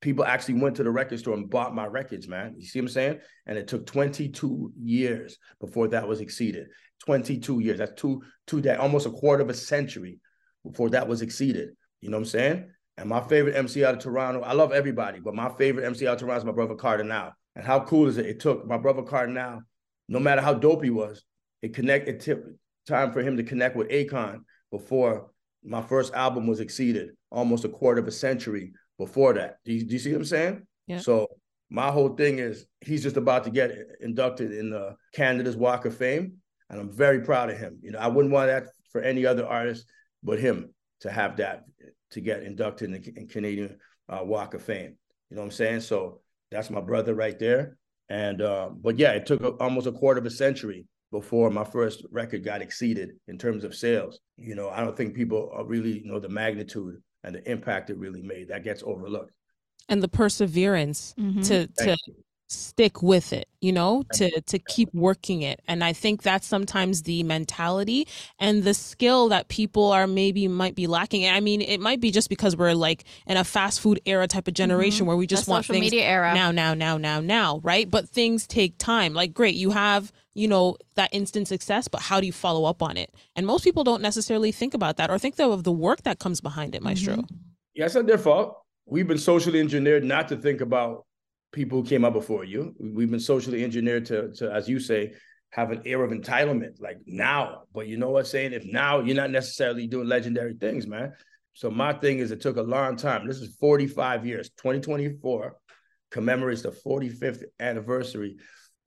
People 0.00 0.24
actually 0.24 0.60
went 0.60 0.76
to 0.76 0.84
the 0.84 0.90
record 0.90 1.18
store 1.18 1.34
and 1.34 1.50
bought 1.50 1.74
my 1.74 1.86
records, 1.86 2.28
man. 2.28 2.54
You 2.56 2.66
see 2.66 2.78
what 2.78 2.84
I'm 2.84 2.88
saying? 2.90 3.20
And 3.46 3.58
it 3.58 3.66
took 3.66 3.84
22 3.84 4.72
years 4.80 5.38
before 5.60 5.88
that 5.88 6.06
was 6.06 6.20
exceeded. 6.20 6.68
22 7.04 7.60
years. 7.60 7.78
That's 7.78 8.00
two 8.00 8.22
two 8.46 8.60
that 8.62 8.80
almost 8.80 9.06
a 9.06 9.10
quarter 9.10 9.42
of 9.42 9.50
a 9.50 9.54
century 9.54 10.20
before 10.64 10.90
that 10.90 11.08
was 11.08 11.22
exceeded. 11.22 11.70
You 12.00 12.10
know 12.10 12.16
what 12.16 12.22
I'm 12.22 12.26
saying? 12.26 12.70
And 12.96 13.08
my 13.08 13.20
favorite 13.20 13.54
MC 13.54 13.84
out 13.84 13.94
of 13.94 14.00
Toronto, 14.00 14.40
I 14.40 14.52
love 14.52 14.72
everybody, 14.72 15.20
but 15.20 15.34
my 15.34 15.50
favorite 15.56 15.86
MC 15.86 16.06
out 16.06 16.14
of 16.14 16.20
Toronto 16.20 16.40
is 16.40 16.44
my 16.44 16.52
brother 16.52 16.74
Kardinal. 16.74 17.32
And 17.54 17.64
how 17.64 17.80
cool 17.80 18.08
is 18.08 18.18
it? 18.18 18.26
It 18.26 18.40
took 18.40 18.66
my 18.66 18.76
brother 18.76 19.02
Kardinal, 19.02 19.60
no 20.08 20.18
matter 20.18 20.40
how 20.40 20.54
dope 20.54 20.82
he 20.82 20.90
was, 20.90 21.22
it 21.62 21.74
connected 21.74 22.20
time 22.86 23.12
for 23.12 23.22
him 23.22 23.36
to 23.36 23.42
connect 23.42 23.76
with 23.76 23.88
Akon 23.88 24.40
before 24.70 25.30
my 25.64 25.82
first 25.82 26.14
album 26.14 26.46
was 26.46 26.60
exceeded, 26.60 27.10
almost 27.30 27.64
a 27.64 27.68
quarter 27.68 28.00
of 28.00 28.08
a 28.08 28.12
century 28.12 28.72
before 28.96 29.34
that. 29.34 29.58
Do 29.64 29.72
you, 29.72 29.84
do 29.84 29.92
you 29.92 29.98
see 29.98 30.12
what 30.12 30.18
I'm 30.18 30.24
saying? 30.24 30.66
Yeah. 30.86 30.98
So 31.00 31.28
my 31.70 31.90
whole 31.90 32.10
thing 32.10 32.38
is 32.38 32.66
he's 32.80 33.02
just 33.02 33.16
about 33.16 33.44
to 33.44 33.50
get 33.50 33.72
inducted 34.00 34.52
in 34.52 34.70
the 34.70 34.96
Canada's 35.14 35.56
Walk 35.56 35.84
of 35.84 35.96
Fame, 35.96 36.34
and 36.70 36.80
I'm 36.80 36.92
very 36.92 37.20
proud 37.20 37.50
of 37.50 37.58
him. 37.58 37.78
You 37.82 37.92
know, 37.92 37.98
I 37.98 38.08
wouldn't 38.08 38.32
want 38.32 38.48
that 38.48 38.68
for 38.90 39.00
any 39.00 39.26
other 39.26 39.46
artist 39.46 39.86
but 40.22 40.38
him 40.38 40.74
to 41.00 41.10
have 41.10 41.36
that 41.36 41.64
to 42.10 42.20
get 42.20 42.42
inducted 42.42 42.92
in 42.92 43.00
the 43.00 43.12
in 43.16 43.28
Canadian 43.28 43.76
uh, 44.08 44.20
Walk 44.22 44.54
of 44.54 44.62
Fame. 44.62 44.96
You 45.30 45.36
know 45.36 45.42
what 45.42 45.46
I'm 45.46 45.52
saying? 45.52 45.80
So 45.80 46.20
that's 46.50 46.70
my 46.70 46.80
brother 46.80 47.14
right 47.14 47.38
there. 47.38 47.76
And 48.08 48.40
uh, 48.40 48.70
but 48.74 48.98
yeah, 48.98 49.12
it 49.12 49.26
took 49.26 49.42
a, 49.42 49.50
almost 49.62 49.86
a 49.86 49.92
quarter 49.92 50.20
of 50.20 50.26
a 50.26 50.30
century 50.30 50.86
before 51.10 51.50
my 51.50 51.64
first 51.64 52.04
record 52.10 52.44
got 52.44 52.62
exceeded 52.62 53.10
in 53.28 53.38
terms 53.38 53.64
of 53.64 53.74
sales. 53.74 54.20
You 54.36 54.54
know, 54.54 54.70
I 54.70 54.80
don't 54.80 54.96
think 54.96 55.14
people 55.14 55.50
are 55.54 55.64
really 55.64 56.02
know 56.04 56.18
the 56.18 56.28
magnitude 56.28 57.02
and 57.24 57.34
the 57.34 57.50
impact 57.50 57.90
it 57.90 57.98
really 57.98 58.22
made. 58.22 58.48
That 58.48 58.64
gets 58.64 58.82
overlooked. 58.82 59.32
And 59.88 60.02
the 60.02 60.08
perseverance 60.08 61.14
mm-hmm. 61.18 61.42
to 61.42 61.66
to 61.66 61.96
stick 62.48 63.02
with 63.02 63.32
it 63.32 63.46
you 63.60 63.72
know 63.72 64.04
to 64.12 64.40
to 64.42 64.58
keep 64.58 64.92
working 64.94 65.42
it. 65.42 65.60
And 65.68 65.82
i 65.82 65.92
think 65.92 66.22
that's 66.22 66.46
sometimes 66.46 67.02
the 67.02 67.22
mentality 67.22 68.06
and 68.38 68.64
the 68.64 68.74
skill 68.74 69.28
that 69.28 69.48
people 69.48 69.90
are 69.92 70.06
maybe 70.06 70.48
might 70.48 70.74
be 70.74 70.86
lacking. 70.86 71.28
I 71.28 71.40
mean 71.40 71.60
it 71.60 71.80
might 71.80 72.00
be 72.00 72.10
just 72.10 72.28
because 72.28 72.56
we're 72.56 72.74
like 72.74 73.04
in 73.26 73.36
a 73.36 73.44
fast 73.44 73.80
food 73.80 74.00
era 74.06 74.26
type 74.26 74.48
of 74.48 74.54
generation 74.54 75.00
mm-hmm. 75.00 75.08
where 75.08 75.16
we 75.16 75.26
just 75.26 75.46
the 75.46 75.50
want 75.50 75.66
things 75.66 75.80
media 75.80 76.04
era. 76.04 76.34
now 76.34 76.50
now 76.50 76.74
now 76.74 76.96
now 76.96 77.20
now 77.20 77.60
right? 77.62 77.90
But 77.90 78.08
things 78.08 78.46
take 78.46 78.78
time. 78.78 79.14
Like 79.14 79.34
great 79.34 79.54
you 79.54 79.70
have 79.70 80.12
you 80.34 80.48
know 80.48 80.76
that 80.94 81.10
instant 81.12 81.48
success 81.48 81.88
but 81.88 82.00
how 82.00 82.20
do 82.20 82.26
you 82.26 82.32
follow 82.32 82.64
up 82.64 82.82
on 82.82 82.96
it? 82.96 83.12
And 83.36 83.46
most 83.46 83.64
people 83.64 83.84
don't 83.84 84.02
necessarily 84.02 84.52
think 84.52 84.74
about 84.74 84.96
that 84.96 85.10
or 85.10 85.18
think 85.18 85.36
though 85.36 85.52
of 85.52 85.64
the 85.64 85.72
work 85.72 86.02
that 86.04 86.18
comes 86.18 86.40
behind 86.40 86.74
it 86.74 86.82
maestro. 86.82 87.16
Mm-hmm. 87.16 87.34
yeah 87.74 87.86
it's 87.86 87.94
not 87.94 88.06
their 88.06 88.18
fault. 88.18 88.56
We've 88.86 89.06
been 89.06 89.18
socially 89.18 89.60
engineered 89.60 90.02
not 90.02 90.28
to 90.28 90.36
think 90.36 90.62
about 90.62 91.04
people 91.52 91.80
who 91.82 91.88
came 91.88 92.04
up 92.04 92.12
before 92.12 92.44
you. 92.44 92.74
We've 92.78 93.10
been 93.10 93.20
socially 93.20 93.64
engineered 93.64 94.06
to, 94.06 94.32
to, 94.34 94.52
as 94.52 94.68
you 94.68 94.80
say, 94.80 95.14
have 95.50 95.70
an 95.70 95.82
air 95.86 96.02
of 96.02 96.10
entitlement, 96.10 96.80
like 96.80 96.98
now. 97.06 97.62
But 97.72 97.86
you 97.88 97.96
know 97.96 98.10
what 98.10 98.20
I'm 98.20 98.24
saying? 98.26 98.52
If 98.52 98.64
now 98.64 99.00
you're 99.00 99.16
not 99.16 99.30
necessarily 99.30 99.86
doing 99.86 100.08
legendary 100.08 100.54
things, 100.54 100.86
man. 100.86 101.12
So 101.54 101.70
my 101.70 101.92
thing 101.92 102.18
is, 102.18 102.30
it 102.30 102.40
took 102.40 102.56
a 102.56 102.62
long 102.62 102.96
time. 102.96 103.26
This 103.26 103.38
is 103.38 103.56
45 103.58 104.26
years. 104.26 104.50
2024 104.50 105.56
commemorates 106.10 106.62
the 106.62 106.70
45th 106.70 107.44
anniversary 107.58 108.36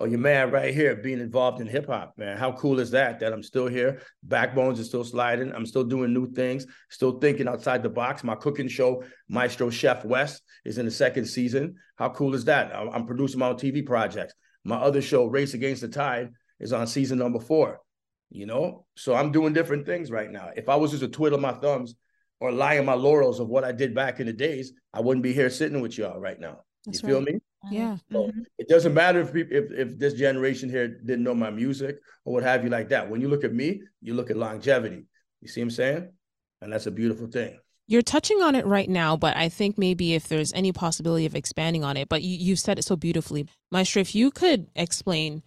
oh, 0.01 0.05
your 0.05 0.19
man 0.19 0.51
right 0.51 0.73
here 0.73 0.95
being 0.95 1.19
involved 1.19 1.61
in 1.61 1.67
hip 1.67 1.87
hop, 1.87 2.17
man. 2.17 2.37
How 2.37 2.51
cool 2.53 2.79
is 2.79 2.91
that? 2.91 3.19
That 3.19 3.33
I'm 3.33 3.43
still 3.43 3.67
here. 3.67 4.01
Backbones 4.27 4.79
is 4.79 4.87
still 4.87 5.03
sliding. 5.03 5.53
I'm 5.53 5.65
still 5.65 5.83
doing 5.83 6.13
new 6.13 6.31
things, 6.31 6.65
still 6.89 7.19
thinking 7.19 7.47
outside 7.47 7.83
the 7.83 7.89
box. 7.89 8.23
My 8.23 8.35
cooking 8.35 8.67
show, 8.67 9.03
Maestro 9.29 9.69
Chef 9.69 10.03
Wes, 10.03 10.41
is 10.65 10.77
in 10.77 10.85
the 10.85 10.91
second 10.91 11.25
season. 11.25 11.75
How 11.95 12.09
cool 12.09 12.33
is 12.33 12.45
that? 12.45 12.75
I'm 12.75 13.05
producing 13.05 13.39
my 13.39 13.49
own 13.49 13.55
TV 13.55 13.85
projects. 13.85 14.33
My 14.63 14.77
other 14.77 15.01
show, 15.01 15.25
Race 15.25 15.53
Against 15.53 15.81
the 15.81 15.87
Tide, 15.87 16.29
is 16.59 16.73
on 16.73 16.87
season 16.87 17.19
number 17.19 17.39
four. 17.39 17.79
You 18.29 18.45
know, 18.45 18.85
so 18.95 19.13
I'm 19.13 19.31
doing 19.31 19.51
different 19.53 19.85
things 19.85 20.09
right 20.09 20.31
now. 20.31 20.51
If 20.55 20.69
I 20.69 20.77
was 20.77 20.91
just 20.91 21.03
a 21.03 21.07
twiddle 21.09 21.37
my 21.37 21.51
thumbs 21.51 21.95
or 22.39 22.51
lie 22.51 22.79
on 22.79 22.85
my 22.85 22.93
laurels 22.93 23.41
of 23.41 23.49
what 23.49 23.65
I 23.65 23.73
did 23.73 23.93
back 23.93 24.19
in 24.21 24.25
the 24.25 24.33
days, 24.33 24.71
I 24.93 25.01
wouldn't 25.01 25.23
be 25.23 25.33
here 25.33 25.49
sitting 25.49 25.81
with 25.81 25.97
y'all 25.97 26.19
right 26.19 26.39
now. 26.39 26.59
That's 26.85 27.03
you 27.03 27.09
feel 27.09 27.17
right. 27.19 27.33
me? 27.33 27.41
Yeah. 27.69 27.97
So 28.11 28.23
mm-hmm. 28.23 28.41
It 28.57 28.67
doesn't 28.67 28.93
matter 28.93 29.21
if, 29.21 29.35
if 29.35 29.71
if 29.71 29.99
this 29.99 30.13
generation 30.13 30.69
here 30.69 30.87
didn't 30.87 31.23
know 31.23 31.35
my 31.35 31.51
music 31.51 31.99
or 32.25 32.33
what 32.33 32.43
have 32.43 32.63
you 32.63 32.69
like 32.69 32.89
that. 32.89 33.09
When 33.09 33.21
you 33.21 33.27
look 33.27 33.43
at 33.43 33.53
me, 33.53 33.81
you 34.01 34.13
look 34.15 34.31
at 34.31 34.37
longevity. 34.37 35.05
You 35.41 35.47
see 35.47 35.61
what 35.61 35.65
I'm 35.65 35.71
saying? 35.71 36.09
And 36.61 36.73
that's 36.73 36.87
a 36.87 36.91
beautiful 36.91 37.27
thing. 37.27 37.59
You're 37.87 38.01
touching 38.01 38.41
on 38.41 38.55
it 38.55 38.65
right 38.65 38.89
now, 38.89 39.17
but 39.17 39.35
I 39.35 39.49
think 39.49 39.77
maybe 39.77 40.13
if 40.13 40.27
there's 40.27 40.53
any 40.53 40.71
possibility 40.71 41.25
of 41.25 41.35
expanding 41.35 41.83
on 41.83 41.97
it, 41.97 42.07
but 42.07 42.21
you, 42.21 42.37
you 42.37 42.55
said 42.55 42.79
it 42.79 42.83
so 42.83 42.95
beautifully. 42.95 43.47
Maestro, 43.69 43.99
if 43.99 44.15
you 44.15 44.31
could 44.31 44.67
explain 44.75 45.43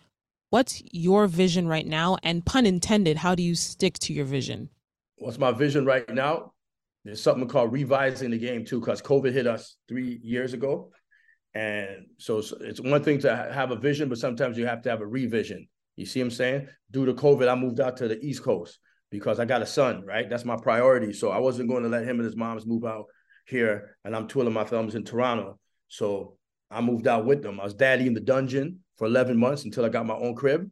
what's 0.50 0.82
your 0.92 1.26
vision 1.26 1.66
right 1.66 1.86
now 1.86 2.18
and 2.22 2.44
pun 2.44 2.66
intended, 2.66 3.16
how 3.16 3.34
do 3.34 3.42
you 3.42 3.54
stick 3.54 3.98
to 4.00 4.12
your 4.12 4.26
vision? 4.26 4.68
What's 5.16 5.38
my 5.38 5.52
vision 5.52 5.86
right 5.86 6.08
now? 6.12 6.52
There's 7.04 7.22
something 7.22 7.48
called 7.48 7.72
revising 7.72 8.30
the 8.30 8.38
game 8.38 8.64
too, 8.64 8.80
because 8.80 9.00
COVID 9.00 9.32
hit 9.32 9.46
us 9.46 9.76
three 9.88 10.20
years 10.22 10.52
ago. 10.52 10.90
And 11.54 12.06
so 12.18 12.42
it's 12.60 12.80
one 12.80 13.02
thing 13.02 13.20
to 13.20 13.34
have 13.52 13.70
a 13.70 13.76
vision, 13.76 14.08
but 14.08 14.18
sometimes 14.18 14.58
you 14.58 14.66
have 14.66 14.82
to 14.82 14.90
have 14.90 15.00
a 15.00 15.06
revision. 15.06 15.68
You 15.96 16.06
see 16.06 16.20
what 16.20 16.26
I'm 16.26 16.30
saying? 16.32 16.68
Due 16.90 17.06
to 17.06 17.14
COVID, 17.14 17.48
I 17.48 17.54
moved 17.54 17.80
out 17.80 17.96
to 17.98 18.08
the 18.08 18.18
East 18.24 18.42
Coast 18.42 18.78
because 19.10 19.38
I 19.38 19.44
got 19.44 19.62
a 19.62 19.66
son, 19.66 20.04
right? 20.04 20.28
That's 20.28 20.44
my 20.44 20.56
priority. 20.56 21.12
So 21.12 21.30
I 21.30 21.38
wasn't 21.38 21.68
going 21.68 21.84
to 21.84 21.88
let 21.88 22.02
him 22.02 22.18
and 22.18 22.24
his 22.24 22.36
moms 22.36 22.66
move 22.66 22.84
out 22.84 23.06
here, 23.46 23.96
and 24.04 24.16
I'm 24.16 24.26
twiddling 24.26 24.54
my 24.54 24.64
thumbs 24.64 24.96
in 24.96 25.04
Toronto. 25.04 25.58
So 25.88 26.36
I 26.70 26.80
moved 26.80 27.06
out 27.06 27.24
with 27.24 27.42
them. 27.42 27.60
I 27.60 27.64
was 27.64 27.74
daddy 27.74 28.06
in 28.06 28.14
the 28.14 28.20
dungeon 28.20 28.80
for 28.96 29.06
11 29.06 29.36
months 29.36 29.64
until 29.64 29.84
I 29.84 29.88
got 29.90 30.06
my 30.06 30.14
own 30.14 30.34
crib 30.34 30.68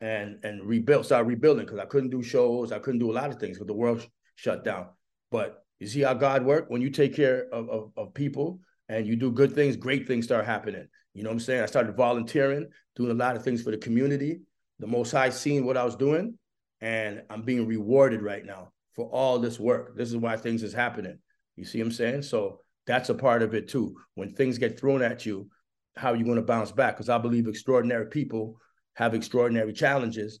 and 0.00 0.38
and 0.44 0.64
rebuilt, 0.64 1.06
started 1.06 1.28
rebuilding 1.28 1.66
because 1.66 1.80
I 1.80 1.86
couldn't 1.86 2.10
do 2.10 2.22
shows. 2.22 2.72
I 2.72 2.78
couldn't 2.78 3.00
do 3.00 3.10
a 3.10 3.14
lot 3.14 3.30
of 3.30 3.40
things 3.40 3.56
because 3.56 3.66
the 3.66 3.74
world 3.74 4.02
sh- 4.02 4.06
shut 4.36 4.64
down. 4.64 4.86
But 5.30 5.64
you 5.78 5.86
see 5.86 6.00
how 6.02 6.14
God 6.14 6.44
worked? 6.44 6.70
When 6.70 6.82
you 6.82 6.90
take 6.90 7.14
care 7.14 7.46
of, 7.52 7.68
of, 7.68 7.92
of 7.96 8.14
people 8.14 8.60
and 8.90 9.06
you 9.06 9.14
do 9.14 9.30
good 9.30 9.54
things, 9.54 9.76
great 9.76 10.08
things 10.08 10.24
start 10.24 10.44
happening. 10.44 10.84
You 11.14 11.22
know 11.22 11.30
what 11.30 11.34
I'm 11.34 11.40
saying? 11.40 11.62
I 11.62 11.66
started 11.66 11.96
volunteering, 11.96 12.68
doing 12.96 13.12
a 13.12 13.14
lot 13.14 13.36
of 13.36 13.44
things 13.44 13.62
for 13.62 13.70
the 13.70 13.78
community. 13.78 14.40
The 14.80 14.88
Most 14.88 15.12
High 15.12 15.30
seen 15.30 15.64
what 15.64 15.76
I 15.76 15.84
was 15.84 15.94
doing, 15.94 16.36
and 16.80 17.22
I'm 17.30 17.42
being 17.42 17.68
rewarded 17.68 18.20
right 18.20 18.44
now 18.44 18.72
for 18.96 19.06
all 19.06 19.38
this 19.38 19.60
work. 19.60 19.96
This 19.96 20.10
is 20.10 20.16
why 20.16 20.36
things 20.36 20.64
is 20.64 20.72
happening. 20.72 21.18
You 21.54 21.64
see 21.64 21.78
what 21.78 21.86
I'm 21.86 21.92
saying? 21.92 22.22
So 22.22 22.62
that's 22.86 23.10
a 23.10 23.14
part 23.14 23.42
of 23.42 23.54
it 23.54 23.68
too. 23.68 23.94
When 24.14 24.34
things 24.34 24.58
get 24.58 24.80
thrown 24.80 25.02
at 25.02 25.24
you, 25.24 25.48
how 25.94 26.12
are 26.12 26.16
you 26.16 26.24
going 26.24 26.36
to 26.36 26.42
bounce 26.42 26.72
back? 26.72 26.96
Because 26.96 27.08
I 27.08 27.18
believe 27.18 27.46
extraordinary 27.46 28.06
people 28.06 28.56
have 28.94 29.14
extraordinary 29.14 29.72
challenges, 29.72 30.40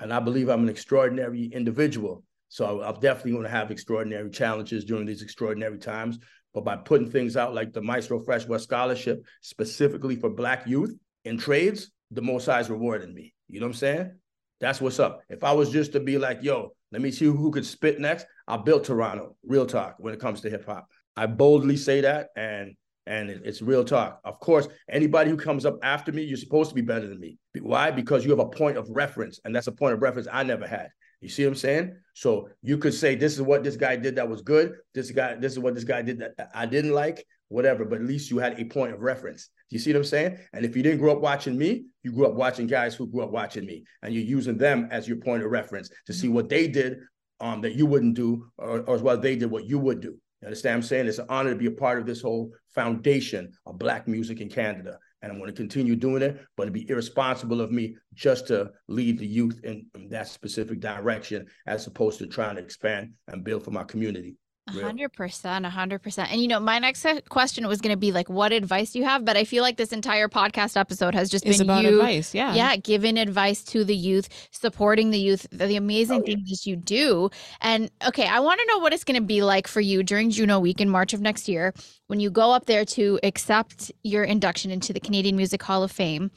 and 0.00 0.12
I 0.12 0.18
believe 0.18 0.48
I'm 0.48 0.64
an 0.64 0.68
extraordinary 0.70 1.44
individual. 1.44 2.24
So 2.48 2.82
I'm 2.82 2.98
definitely 2.98 3.32
going 3.32 3.44
to 3.44 3.48
have 3.48 3.70
extraordinary 3.70 4.30
challenges 4.30 4.84
during 4.84 5.06
these 5.06 5.22
extraordinary 5.22 5.78
times 5.78 6.18
but 6.56 6.64
by 6.64 6.74
putting 6.74 7.10
things 7.10 7.36
out 7.36 7.54
like 7.54 7.74
the 7.74 7.82
Maestro 7.82 8.18
Fresh 8.18 8.46
Wes 8.46 8.62
Scholarship 8.62 9.22
specifically 9.42 10.16
for 10.16 10.30
Black 10.30 10.66
youth 10.66 10.96
in 11.26 11.36
trades, 11.36 11.90
the 12.12 12.22
Most 12.22 12.46
High 12.46 12.60
is 12.60 12.70
rewarding 12.70 13.12
me. 13.12 13.34
You 13.46 13.60
know 13.60 13.66
what 13.66 13.74
I'm 13.74 13.78
saying? 13.78 14.12
That's 14.58 14.80
what's 14.80 14.98
up. 14.98 15.20
If 15.28 15.44
I 15.44 15.52
was 15.52 15.70
just 15.70 15.92
to 15.92 16.00
be 16.00 16.16
like, 16.16 16.42
yo, 16.42 16.72
let 16.92 17.02
me 17.02 17.10
see 17.10 17.26
who 17.26 17.50
could 17.50 17.66
spit 17.66 18.00
next, 18.00 18.24
I 18.48 18.56
built 18.56 18.84
Toronto, 18.84 19.36
real 19.44 19.66
talk, 19.66 19.96
when 19.98 20.14
it 20.14 20.20
comes 20.20 20.40
to 20.40 20.48
hip 20.48 20.64
hop. 20.64 20.88
I 21.14 21.26
boldly 21.26 21.76
say 21.76 22.00
that. 22.00 22.28
And 22.36 22.74
And 23.06 23.28
it's 23.30 23.60
real 23.60 23.84
talk. 23.84 24.20
Of 24.24 24.40
course, 24.40 24.66
anybody 24.90 25.30
who 25.30 25.36
comes 25.36 25.66
up 25.66 25.78
after 25.82 26.10
me, 26.10 26.22
you're 26.22 26.38
supposed 26.38 26.70
to 26.70 26.74
be 26.74 26.80
better 26.80 27.06
than 27.06 27.20
me. 27.20 27.38
Why? 27.60 27.90
Because 27.90 28.24
you 28.24 28.30
have 28.30 28.40
a 28.40 28.48
point 28.48 28.78
of 28.78 28.88
reference, 28.88 29.40
and 29.44 29.54
that's 29.54 29.68
a 29.68 29.72
point 29.72 29.94
of 29.94 30.02
reference 30.02 30.26
I 30.32 30.42
never 30.42 30.66
had. 30.66 30.88
You 31.20 31.28
see 31.28 31.44
what 31.44 31.50
I'm 31.50 31.56
saying? 31.56 31.96
So 32.14 32.48
you 32.62 32.78
could 32.78 32.94
say 32.94 33.14
this 33.14 33.34
is 33.34 33.42
what 33.42 33.64
this 33.64 33.76
guy 33.76 33.96
did 33.96 34.16
that 34.16 34.28
was 34.28 34.42
good. 34.42 34.76
This 34.94 35.10
guy, 35.10 35.34
this 35.34 35.52
is 35.52 35.58
what 35.58 35.74
this 35.74 35.84
guy 35.84 36.02
did 36.02 36.18
that 36.18 36.50
I 36.54 36.66
didn't 36.66 36.92
like, 36.92 37.26
whatever. 37.48 37.84
But 37.84 38.00
at 38.00 38.06
least 38.06 38.30
you 38.30 38.38
had 38.38 38.58
a 38.60 38.64
point 38.64 38.92
of 38.92 39.00
reference. 39.00 39.50
Do 39.68 39.76
you 39.76 39.80
see 39.80 39.92
what 39.92 39.98
I'm 39.98 40.04
saying? 40.04 40.38
And 40.52 40.64
if 40.64 40.76
you 40.76 40.82
didn't 40.82 41.00
grow 41.00 41.12
up 41.12 41.20
watching 41.20 41.58
me, 41.58 41.86
you 42.02 42.12
grew 42.12 42.26
up 42.26 42.34
watching 42.34 42.66
guys 42.66 42.94
who 42.94 43.06
grew 43.06 43.22
up 43.22 43.30
watching 43.30 43.66
me, 43.66 43.84
and 44.02 44.14
you're 44.14 44.24
using 44.24 44.56
them 44.56 44.88
as 44.90 45.08
your 45.08 45.16
point 45.16 45.42
of 45.42 45.50
reference 45.50 45.90
to 46.06 46.12
see 46.12 46.28
what 46.28 46.48
they 46.48 46.68
did 46.68 46.98
um, 47.40 47.60
that 47.62 47.74
you 47.74 47.86
wouldn't 47.86 48.14
do, 48.14 48.46
or, 48.58 48.80
or 48.80 48.94
as 48.94 49.02
well 49.02 49.18
they 49.18 49.36
did 49.36 49.50
what 49.50 49.66
you 49.66 49.78
would 49.78 50.00
do. 50.00 50.16
You 50.42 50.46
understand 50.46 50.74
what 50.74 50.84
I'm 50.84 50.88
saying? 50.88 51.06
It's 51.06 51.18
an 51.18 51.26
honor 51.28 51.50
to 51.50 51.56
be 51.56 51.66
a 51.66 51.70
part 51.70 51.98
of 51.98 52.06
this 52.06 52.20
whole 52.20 52.52
foundation 52.74 53.52
of 53.64 53.78
Black 53.78 54.06
music 54.06 54.40
in 54.40 54.48
Canada. 54.48 54.98
And 55.26 55.32
I'm 55.32 55.40
going 55.40 55.50
to 55.50 55.56
continue 55.56 55.96
doing 55.96 56.22
it, 56.22 56.38
but 56.56 56.62
it'd 56.62 56.72
be 56.72 56.88
irresponsible 56.88 57.60
of 57.60 57.72
me 57.72 57.96
just 58.14 58.46
to 58.46 58.70
lead 58.86 59.18
the 59.18 59.26
youth 59.26 59.58
in, 59.64 59.84
in 59.96 60.08
that 60.10 60.28
specific 60.28 60.78
direction 60.78 61.46
as 61.66 61.84
opposed 61.88 62.20
to 62.20 62.28
trying 62.28 62.54
to 62.54 62.62
expand 62.62 63.12
and 63.26 63.42
build 63.42 63.64
for 63.64 63.72
my 63.72 63.82
community 63.82 64.36
hundred 64.70 65.12
percent, 65.12 65.64
a 65.64 65.70
hundred 65.70 66.02
percent. 66.02 66.30
And 66.32 66.40
you 66.40 66.48
know, 66.48 66.60
my 66.60 66.78
next 66.78 67.06
question 67.28 67.66
was 67.68 67.80
going 67.80 67.92
to 67.92 67.96
be 67.96 68.12
like, 68.12 68.28
what 68.28 68.52
advice 68.52 68.92
do 68.92 68.98
you 68.98 69.04
have? 69.04 69.24
But 69.24 69.36
I 69.36 69.44
feel 69.44 69.62
like 69.62 69.76
this 69.76 69.92
entire 69.92 70.28
podcast 70.28 70.76
episode 70.76 71.14
has 71.14 71.30
just 71.30 71.46
it's 71.46 71.58
been 71.58 71.66
about 71.66 71.84
you, 71.84 72.00
advice, 72.00 72.34
yeah, 72.34 72.54
yeah, 72.54 72.76
giving 72.76 73.18
advice 73.18 73.62
to 73.64 73.84
the 73.84 73.94
youth, 73.94 74.28
supporting 74.50 75.10
the 75.10 75.18
youth, 75.18 75.46
the, 75.50 75.66
the 75.66 75.76
amazing 75.76 76.22
oh, 76.22 76.24
yeah. 76.26 76.34
things 76.34 76.50
that 76.50 76.66
you 76.66 76.76
do. 76.76 77.30
And 77.60 77.90
okay, 78.06 78.26
I 78.26 78.40
want 78.40 78.60
to 78.60 78.66
know 78.66 78.78
what 78.78 78.92
it's 78.92 79.04
going 79.04 79.20
to 79.20 79.26
be 79.26 79.42
like 79.42 79.68
for 79.68 79.80
you 79.80 80.02
during 80.02 80.30
Juno 80.30 80.58
Week 80.58 80.80
in 80.80 80.88
March 80.88 81.12
of 81.12 81.20
next 81.20 81.48
year 81.48 81.72
when 82.08 82.20
you 82.20 82.30
go 82.30 82.52
up 82.52 82.66
there 82.66 82.84
to 82.84 83.18
accept 83.22 83.92
your 84.02 84.24
induction 84.24 84.70
into 84.70 84.92
the 84.92 85.00
Canadian 85.00 85.36
Music 85.36 85.62
Hall 85.62 85.82
of 85.82 85.92
Fame. 85.92 86.30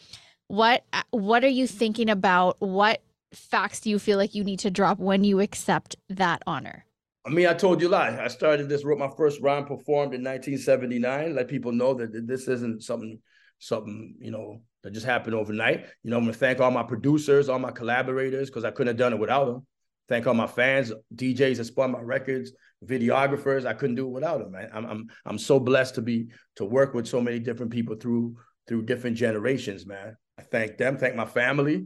What 0.47 0.83
uh, 0.93 1.03
what 1.11 1.43
are 1.43 1.49
you 1.49 1.67
thinking 1.67 2.09
about? 2.09 2.57
What 2.59 3.01
facts 3.33 3.81
do 3.81 3.89
you 3.89 3.99
feel 3.99 4.17
like 4.17 4.33
you 4.33 4.43
need 4.43 4.59
to 4.59 4.71
drop 4.71 4.99
when 4.99 5.23
you 5.23 5.39
accept 5.39 5.95
that 6.09 6.41
honor? 6.47 6.85
I 7.29 7.31
mean, 7.31 7.45
I 7.45 7.53
told 7.53 7.79
you 7.79 7.89
a 7.89 7.91
lie. 7.91 8.19
I 8.19 8.27
started 8.27 8.67
this, 8.67 8.83
wrote 8.83 8.97
my 8.97 9.11
first 9.15 9.39
rhyme 9.39 9.65
performed 9.65 10.15
in 10.15 10.23
1979. 10.23 11.35
Let 11.35 11.47
people 11.47 11.71
know 11.71 11.93
that 11.93 12.25
this 12.25 12.47
isn't 12.47 12.81
something, 12.81 13.19
something, 13.59 14.15
you 14.19 14.31
know, 14.31 14.61
that 14.81 14.93
just 14.93 15.05
happened 15.05 15.35
overnight. 15.35 15.85
You 16.01 16.09
know, 16.09 16.17
I'm 16.17 16.23
gonna 16.23 16.33
thank 16.33 16.59
all 16.59 16.71
my 16.71 16.81
producers, 16.81 17.47
all 17.47 17.59
my 17.59 17.69
collaborators, 17.69 18.49
because 18.49 18.65
I 18.65 18.71
couldn't 18.71 18.87
have 18.87 18.97
done 18.97 19.13
it 19.13 19.19
without 19.19 19.45
them. 19.45 19.67
Thank 20.07 20.25
all 20.25 20.33
my 20.33 20.47
fans, 20.47 20.91
DJs 21.13 21.57
that 21.57 21.65
spun 21.65 21.91
my 21.91 21.99
records, 21.99 22.51
videographers. 22.83 23.63
I 23.63 23.73
couldn't 23.73 23.97
do 23.97 24.07
it 24.07 24.11
without 24.11 24.39
them. 24.39 24.51
Man. 24.51 24.69
I'm 24.73 24.85
I'm 24.85 25.07
I'm 25.23 25.37
so 25.37 25.59
blessed 25.59 25.95
to 25.95 26.01
be 26.01 26.29
to 26.55 26.65
work 26.65 26.95
with 26.95 27.05
so 27.05 27.21
many 27.21 27.37
different 27.37 27.71
people 27.71 27.95
through 27.95 28.37
through 28.67 28.85
different 28.85 29.17
generations, 29.17 29.85
man. 29.85 30.17
I 30.39 30.41
thank 30.41 30.77
them, 30.77 30.97
thank 30.97 31.15
my 31.15 31.25
family, 31.27 31.85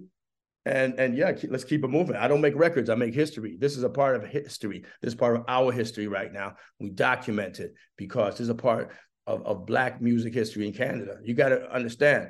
and 0.65 0.97
and 0.99 1.17
yeah, 1.17 1.33
keep, 1.33 1.51
let's 1.51 1.63
keep 1.63 1.83
it 1.83 1.89
moving. 1.89 2.15
I 2.15 2.27
don't 2.27 2.41
make 2.41 2.55
records; 2.55 2.89
I 2.89 2.95
make 2.95 3.13
history. 3.13 3.57
This 3.59 3.75
is 3.75 3.83
a 3.83 3.89
part 3.89 4.15
of 4.15 4.25
history. 4.25 4.83
This 5.01 5.13
is 5.13 5.15
part 5.15 5.35
of 5.35 5.43
our 5.47 5.71
history 5.71 6.07
right 6.07 6.31
now. 6.31 6.53
We 6.79 6.89
document 6.89 7.59
it 7.59 7.73
because 7.97 8.33
this 8.33 8.41
is 8.41 8.49
a 8.49 8.55
part 8.55 8.91
of, 9.27 9.45
of 9.45 9.65
Black 9.65 10.01
music 10.01 10.33
history 10.33 10.67
in 10.67 10.73
Canada. 10.73 11.17
You 11.23 11.33
got 11.33 11.49
to 11.49 11.69
understand 11.71 12.29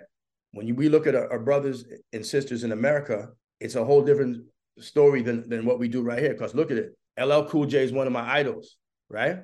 when 0.51 0.67
you, 0.67 0.75
we 0.75 0.89
look 0.89 1.05
at 1.07 1.15
our, 1.15 1.31
our, 1.31 1.39
brothers 1.39 1.85
and 2.11 2.25
sisters 2.25 2.63
in 2.63 2.71
America, 2.71 3.29
it's 3.59 3.75
a 3.75 3.83
whole 3.83 4.03
different 4.03 4.45
story 4.79 5.21
than 5.21 5.47
than 5.47 5.65
what 5.65 5.79
we 5.79 5.87
do 5.87 6.01
right 6.01 6.19
here. 6.19 6.33
Because 6.33 6.55
look 6.55 6.71
at 6.71 6.77
it, 6.77 6.97
LL 7.21 7.43
Cool 7.43 7.65
J 7.65 7.83
is 7.83 7.91
one 7.91 8.07
of 8.07 8.13
my 8.13 8.27
idols, 8.27 8.77
right? 9.09 9.39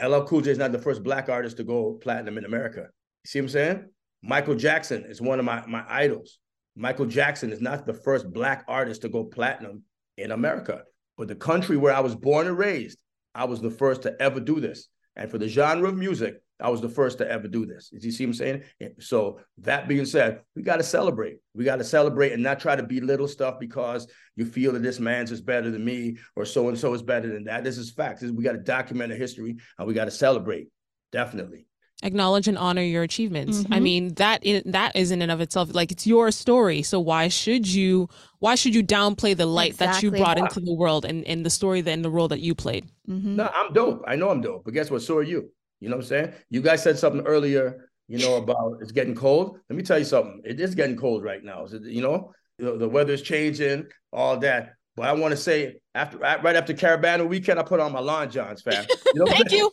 LL 0.00 0.22
Cool 0.22 0.42
J 0.42 0.52
is 0.52 0.58
not 0.58 0.70
the 0.70 0.78
first 0.78 1.02
Black 1.02 1.28
artist 1.28 1.56
to 1.56 1.64
go 1.64 1.98
platinum 2.00 2.38
in 2.38 2.44
America. 2.44 2.86
You 3.24 3.28
see 3.28 3.40
what 3.40 3.44
I'm 3.44 3.48
saying? 3.48 3.84
Michael 4.22 4.54
Jackson 4.54 5.04
is 5.08 5.20
one 5.20 5.40
of 5.40 5.44
my 5.44 5.66
my 5.66 5.84
idols. 5.88 6.38
Michael 6.78 7.06
Jackson 7.06 7.52
is 7.52 7.60
not 7.60 7.86
the 7.86 7.92
first 7.92 8.32
Black 8.32 8.64
artist 8.68 9.02
to 9.02 9.08
go 9.08 9.24
platinum 9.24 9.82
in 10.16 10.30
America, 10.30 10.84
but 11.16 11.26
the 11.26 11.34
country 11.34 11.76
where 11.76 11.92
I 11.92 11.98
was 11.98 12.14
born 12.14 12.46
and 12.46 12.56
raised, 12.56 12.98
I 13.34 13.46
was 13.46 13.60
the 13.60 13.70
first 13.70 14.02
to 14.02 14.14
ever 14.22 14.38
do 14.38 14.60
this. 14.60 14.86
And 15.16 15.28
for 15.28 15.38
the 15.38 15.48
genre 15.48 15.88
of 15.88 15.96
music, 15.96 16.40
I 16.60 16.68
was 16.70 16.80
the 16.80 16.88
first 16.88 17.18
to 17.18 17.28
ever 17.28 17.48
do 17.48 17.66
this. 17.66 17.90
You 17.92 18.12
see 18.12 18.26
what 18.26 18.30
I'm 18.30 18.34
saying? 18.34 18.62
So 19.00 19.40
that 19.58 19.88
being 19.88 20.06
said, 20.06 20.42
we 20.54 20.62
got 20.62 20.76
to 20.76 20.84
celebrate. 20.84 21.38
We 21.52 21.64
got 21.64 21.76
to 21.76 21.84
celebrate 21.84 22.32
and 22.32 22.42
not 22.44 22.60
try 22.60 22.76
to 22.76 22.82
belittle 22.84 23.28
stuff 23.28 23.58
because 23.58 24.06
you 24.36 24.44
feel 24.44 24.72
that 24.72 24.82
this 24.82 25.00
man's 25.00 25.32
is 25.32 25.40
better 25.40 25.72
than 25.72 25.84
me 25.84 26.18
or 26.36 26.44
so 26.44 26.68
and 26.68 26.78
so 26.78 26.94
is 26.94 27.02
better 27.02 27.32
than 27.32 27.44
that. 27.44 27.64
This 27.64 27.78
is 27.78 27.90
facts. 27.90 28.22
We 28.22 28.44
got 28.44 28.52
to 28.52 28.58
document 28.58 29.12
a 29.12 29.16
history 29.16 29.56
and 29.78 29.88
we 29.88 29.94
got 29.94 30.04
to 30.04 30.12
celebrate. 30.12 30.68
Definitely 31.10 31.67
acknowledge 32.02 32.46
and 32.46 32.56
honor 32.56 32.82
your 32.82 33.02
achievements. 33.02 33.58
Mm-hmm. 33.58 33.74
i 33.74 33.80
mean 33.80 34.14
that 34.14 34.44
is, 34.44 34.62
that 34.66 34.94
is 34.94 35.10
in 35.10 35.20
and 35.20 35.32
of 35.32 35.40
itself 35.40 35.74
like 35.74 35.90
it's 35.90 36.06
your 36.06 36.30
story. 36.30 36.82
So 36.82 37.00
why 37.00 37.28
should 37.28 37.66
you 37.66 38.08
why 38.38 38.54
should 38.54 38.74
you 38.74 38.84
downplay 38.84 39.36
the 39.36 39.46
light 39.46 39.72
exactly. 39.72 40.10
that 40.10 40.16
you 40.16 40.22
brought 40.22 40.38
into 40.38 40.60
the 40.60 40.74
world 40.74 41.04
and, 41.04 41.24
and 41.26 41.44
the 41.44 41.50
story 41.50 41.80
that 41.80 41.90
and 41.90 42.04
the 42.04 42.10
role 42.10 42.28
that 42.28 42.40
you 42.40 42.54
played? 42.54 42.88
Mm-hmm. 43.08 43.36
no 43.36 43.50
i'm 43.54 43.72
dope. 43.72 44.04
I 44.06 44.16
know 44.16 44.30
i'm 44.30 44.40
dope. 44.40 44.64
But 44.64 44.74
guess 44.74 44.90
what? 44.90 45.02
So 45.02 45.16
are 45.16 45.22
you. 45.22 45.50
You 45.80 45.88
know 45.88 45.96
what 45.96 46.02
i'm 46.04 46.08
saying? 46.08 46.32
You 46.50 46.60
guys 46.60 46.82
said 46.82 46.98
something 46.98 47.24
earlier 47.26 47.88
you 48.08 48.18
know 48.18 48.36
about 48.36 48.78
it's 48.80 48.90
getting 48.90 49.14
cold. 49.14 49.58
Let 49.68 49.76
me 49.76 49.82
tell 49.82 49.98
you 49.98 50.04
something. 50.04 50.40
It 50.44 50.58
is 50.58 50.74
getting 50.74 50.96
cold 50.96 51.22
right 51.22 51.44
now. 51.44 51.66
You 51.70 52.02
know 52.02 52.32
the, 52.58 52.76
the 52.76 52.88
weather's 52.88 53.22
changing 53.22 53.86
all 54.12 54.38
that. 54.38 54.74
But 54.96 55.06
I 55.06 55.12
want 55.12 55.30
to 55.32 55.36
say 55.36 55.76
after 55.94 56.18
right 56.18 56.56
after 56.56 56.72
Caribana 56.72 57.28
weekend, 57.28 57.60
I 57.60 57.62
put 57.62 57.80
on 57.80 57.92
my 57.92 58.00
lawn 58.00 58.30
Johns, 58.30 58.62
fam. 58.62 58.84
You 59.14 59.24
know 59.24 59.26
Thank 59.30 59.52
you. 59.52 59.70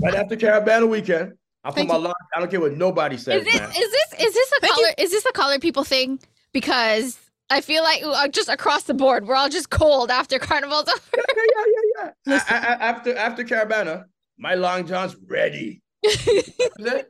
Right 0.00 0.14
after 0.14 0.36
Caribana 0.36 0.88
weekend. 0.88 1.34
I 1.64 1.70
put 1.72 1.88
my 1.88 1.96
line. 1.96 2.12
I 2.34 2.38
don't 2.38 2.50
care 2.50 2.60
what 2.60 2.76
nobody 2.76 3.16
says. 3.16 3.44
Is 3.44 3.52
this 3.52 3.60
man. 3.60 3.70
is 3.70 3.76
this 3.76 4.20
is 4.20 4.34
this 4.34 4.52
a 4.56 4.60
Thank 4.60 4.74
color? 4.74 4.86
You. 4.86 5.04
Is 5.04 5.10
this 5.10 5.26
a 5.26 5.32
color 5.32 5.58
people 5.58 5.84
thing? 5.84 6.20
Because 6.52 7.18
I 7.50 7.60
feel 7.60 7.82
like 7.82 8.02
uh, 8.04 8.28
just 8.28 8.48
across 8.48 8.84
the 8.84 8.94
board, 8.94 9.26
we're 9.26 9.34
all 9.34 9.48
just 9.48 9.70
cold 9.70 10.10
after 10.10 10.38
Carnival's 10.40 10.88
over. 10.88 11.00
Yeah, 11.16 11.22
yeah, 11.36 11.64
yeah, 11.96 12.10
yeah. 12.26 12.42
I, 12.48 12.56
I, 12.56 12.88
after 12.88 13.16
after 13.16 13.44
Caribana, 13.44 14.04
my 14.38 14.54
long 14.54 14.86
johns 14.86 15.16
ready. 15.26 15.82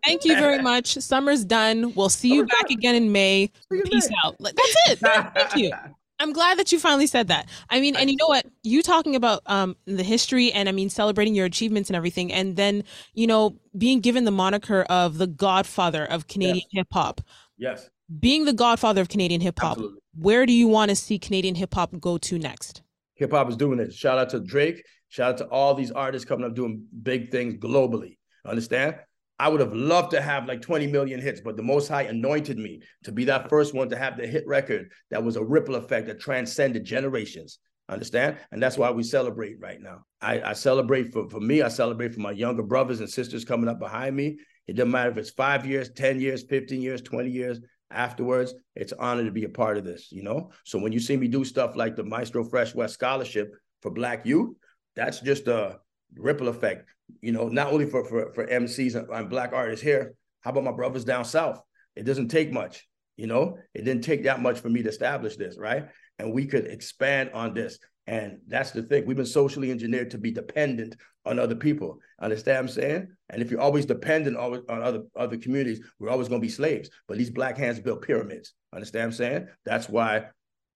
Thank 0.05 0.25
you 0.25 0.37
very 0.37 0.63
much. 0.63 0.95
Summer's 0.95 1.45
done. 1.45 1.93
We'll 1.95 2.09
see 2.09 2.33
you 2.33 2.47
back 2.47 2.71
again 2.71 2.95
in 2.95 3.13
May. 3.13 3.51
Peace 3.71 4.09
out. 4.25 4.37
That's 4.41 4.77
it. 4.89 4.99
Thank 5.01 5.57
you. 5.57 5.73
I'm 6.19 6.33
glad 6.33 6.59
that 6.59 6.73
you 6.73 6.79
finally 6.79 7.07
said 7.07 7.29
that. 7.29 7.49
I 7.69 7.81
mean, 7.81 7.95
and 7.97 8.11
you 8.11 8.17
know 8.17 8.27
what? 8.27 8.47
You 8.63 8.83
talking 8.83 9.15
about 9.17 9.43
um 9.47 9.77
the 9.85 10.03
history 10.03 10.53
and 10.53 10.69
I 10.69 10.73
mean 10.73 10.89
celebrating 10.89 11.35
your 11.35 11.47
achievements 11.47 11.91
and 11.91 11.97
everything, 11.97 12.33
and 12.33 12.57
then 12.57 12.85
you 13.15 13.27
know 13.27 13.57
being 13.77 14.01
given 14.01 14.25
the 14.25 14.31
moniker 14.31 14.83
of 14.83 15.19
the 15.19 15.27
Godfather 15.27 16.05
of 16.05 16.27
Canadian 16.29 16.67
yes. 16.71 16.81
hip 16.81 16.89
hop. 16.93 17.21
Yes. 17.59 17.91
Being 18.21 18.45
the 18.45 18.53
Godfather 18.53 19.01
of 19.01 19.09
Canadian 19.09 19.41
hip 19.41 19.59
hop, 19.59 19.79
where 20.15 20.47
do 20.47 20.53
you 20.53 20.69
want 20.69 20.91
to 20.91 20.97
see 20.97 21.19
Canadian 21.19 21.55
hip 21.55 21.75
hop 21.75 21.99
go 22.01 22.19
to 22.19 22.39
next? 22.39 22.83
Hip 23.15 23.33
hop 23.33 23.49
is 23.49 23.57
doing 23.57 23.81
it. 23.81 23.93
Shout 23.93 24.19
out 24.19 24.31
to 24.31 24.41
Drake. 24.41 24.85
Shout 25.09 25.33
out 25.33 25.39
to 25.39 25.45
all 25.47 25.75
these 25.75 25.91
artists 25.91 26.27
coming 26.29 26.47
up 26.47 26.55
doing 26.55 26.85
big 27.03 27.31
things 27.31 27.55
globally. 27.55 28.19
Understand? 28.45 28.97
I 29.39 29.49
would 29.49 29.61
have 29.61 29.75
loved 29.75 30.13
to 30.13 30.21
have 30.21 30.47
like 30.47 30.63
20 30.63 30.87
million 30.87 31.21
hits, 31.21 31.41
but 31.41 31.57
the 31.57 31.63
Most 31.63 31.89
High 31.89 32.03
anointed 32.03 32.59
me 32.59 32.81
to 33.05 33.13
be 33.13 33.25
that 33.27 33.51
first 33.51 33.75
one 33.75 33.89
to 33.91 33.97
have 33.97 34.17
the 34.17 34.27
hit 34.27 34.47
record 34.47 34.91
that 35.11 35.23
was 35.23 35.37
a 35.37 35.45
ripple 35.45 35.75
effect 35.75 36.07
that 36.07 36.21
transcended 36.21 36.85
generations. 36.85 37.59
Understand? 37.89 38.39
And 38.51 38.61
that's 38.61 38.79
why 38.79 38.91
we 38.91 39.03
celebrate 39.03 39.61
right 39.61 39.81
now. 39.81 40.05
I, 40.21 40.41
I 40.41 40.53
celebrate 40.55 41.13
for, 41.13 41.29
for 41.29 41.41
me, 41.41 41.63
I 41.63 41.69
celebrate 41.69 42.15
for 42.15 42.21
my 42.21 42.33
younger 42.33 42.63
brothers 42.63 43.01
and 43.01 43.09
sisters 43.09 43.45
coming 43.45 43.69
up 43.69 43.79
behind 43.79 44.17
me. 44.17 44.39
It 44.67 44.75
doesn't 44.75 44.91
matter 44.91 45.11
if 45.11 45.19
it's 45.19 45.31
five 45.31 45.67
years, 45.67 45.91
10 45.91 46.19
years, 46.19 46.43
15 46.49 46.83
years, 46.83 47.03
20 47.03 47.31
years 47.31 47.61
afterwards. 47.91 48.55
It's 48.75 48.93
an 48.93 48.99
honor 49.01 49.25
to 49.25 49.31
be 49.31 49.45
a 49.45 49.49
part 49.49 49.77
of 49.77 49.85
this, 49.85 50.11
you 50.11 50.23
know? 50.23 50.51
So 50.65 50.79
when 50.79 50.93
you 50.93 50.99
see 50.99 51.17
me 51.17 51.29
do 51.29 51.45
stuff 51.45 51.77
like 51.77 51.95
the 51.95 52.03
Maestro 52.03 52.43
Fresh 52.43 52.75
Wes 52.75 52.95
Scholarship 52.95 53.55
for 53.83 53.93
Black 53.93 54.27
youth, 54.27 54.57
that's 54.97 55.21
just 55.21 55.47
a 55.47 55.79
ripple 56.17 56.49
effect 56.49 56.89
you 57.21 57.33
know, 57.33 57.49
not 57.49 57.73
only 57.73 57.87
for 57.87 58.05
for 58.05 58.33
for 58.33 58.47
MCs 58.47 58.95
and, 58.95 59.09
and 59.11 59.31
black 59.31 59.53
artists 59.53 59.85
here. 59.85 60.15
How 60.41 60.51
about 60.51 60.65
my 60.65 60.73
brothers 60.73 61.05
down 61.05 61.25
south? 61.25 61.61
It 61.97 62.05
doesn't 62.05 62.29
take 62.29 62.53
much, 62.53 62.87
you 63.17 63.27
know. 63.27 63.59
It 63.75 63.85
didn't 63.85 64.05
take 64.05 64.25
that 64.25 64.41
much 64.41 64.61
for 64.61 64.69
me 64.69 64.83
to 64.83 64.89
establish 64.89 65.37
this, 65.37 65.59
right? 65.59 65.89
And 66.19 66.33
we 66.33 66.47
could 66.47 66.67
expand 66.67 67.31
on 67.35 67.53
this. 67.53 67.79
And 68.07 68.39
that's 68.47 68.71
the 68.71 68.83
thing. 68.83 69.05
We've 69.07 69.17
been 69.17 69.27
socially 69.27 69.73
engineered 69.73 70.13
to 70.13 70.19
be 70.19 70.31
dependent 70.31 70.97
on 71.25 71.41
other 71.41 71.57
people. 71.57 71.99
Understand 72.21 72.57
what 72.57 72.63
I'm 72.63 72.69
saying? 72.69 73.09
And 73.31 73.43
if 73.43 73.51
you're 73.51 73.61
always 73.61 73.85
dependent 73.85 74.37
on 74.37 74.63
other, 74.69 75.03
other 75.17 75.37
communities, 75.37 75.81
we're 75.99 76.11
always 76.11 76.29
going 76.29 76.41
to 76.41 76.47
be 76.47 76.53
slaves. 76.53 76.89
But 77.09 77.19
these 77.19 77.31
black 77.31 77.59
hands 77.59 77.81
built 77.81 78.03
pyramids. 78.03 78.55
Understand 78.73 79.07
I'm 79.07 79.13
saying? 79.13 79.49
That's 79.65 79.89
why, 79.89 80.27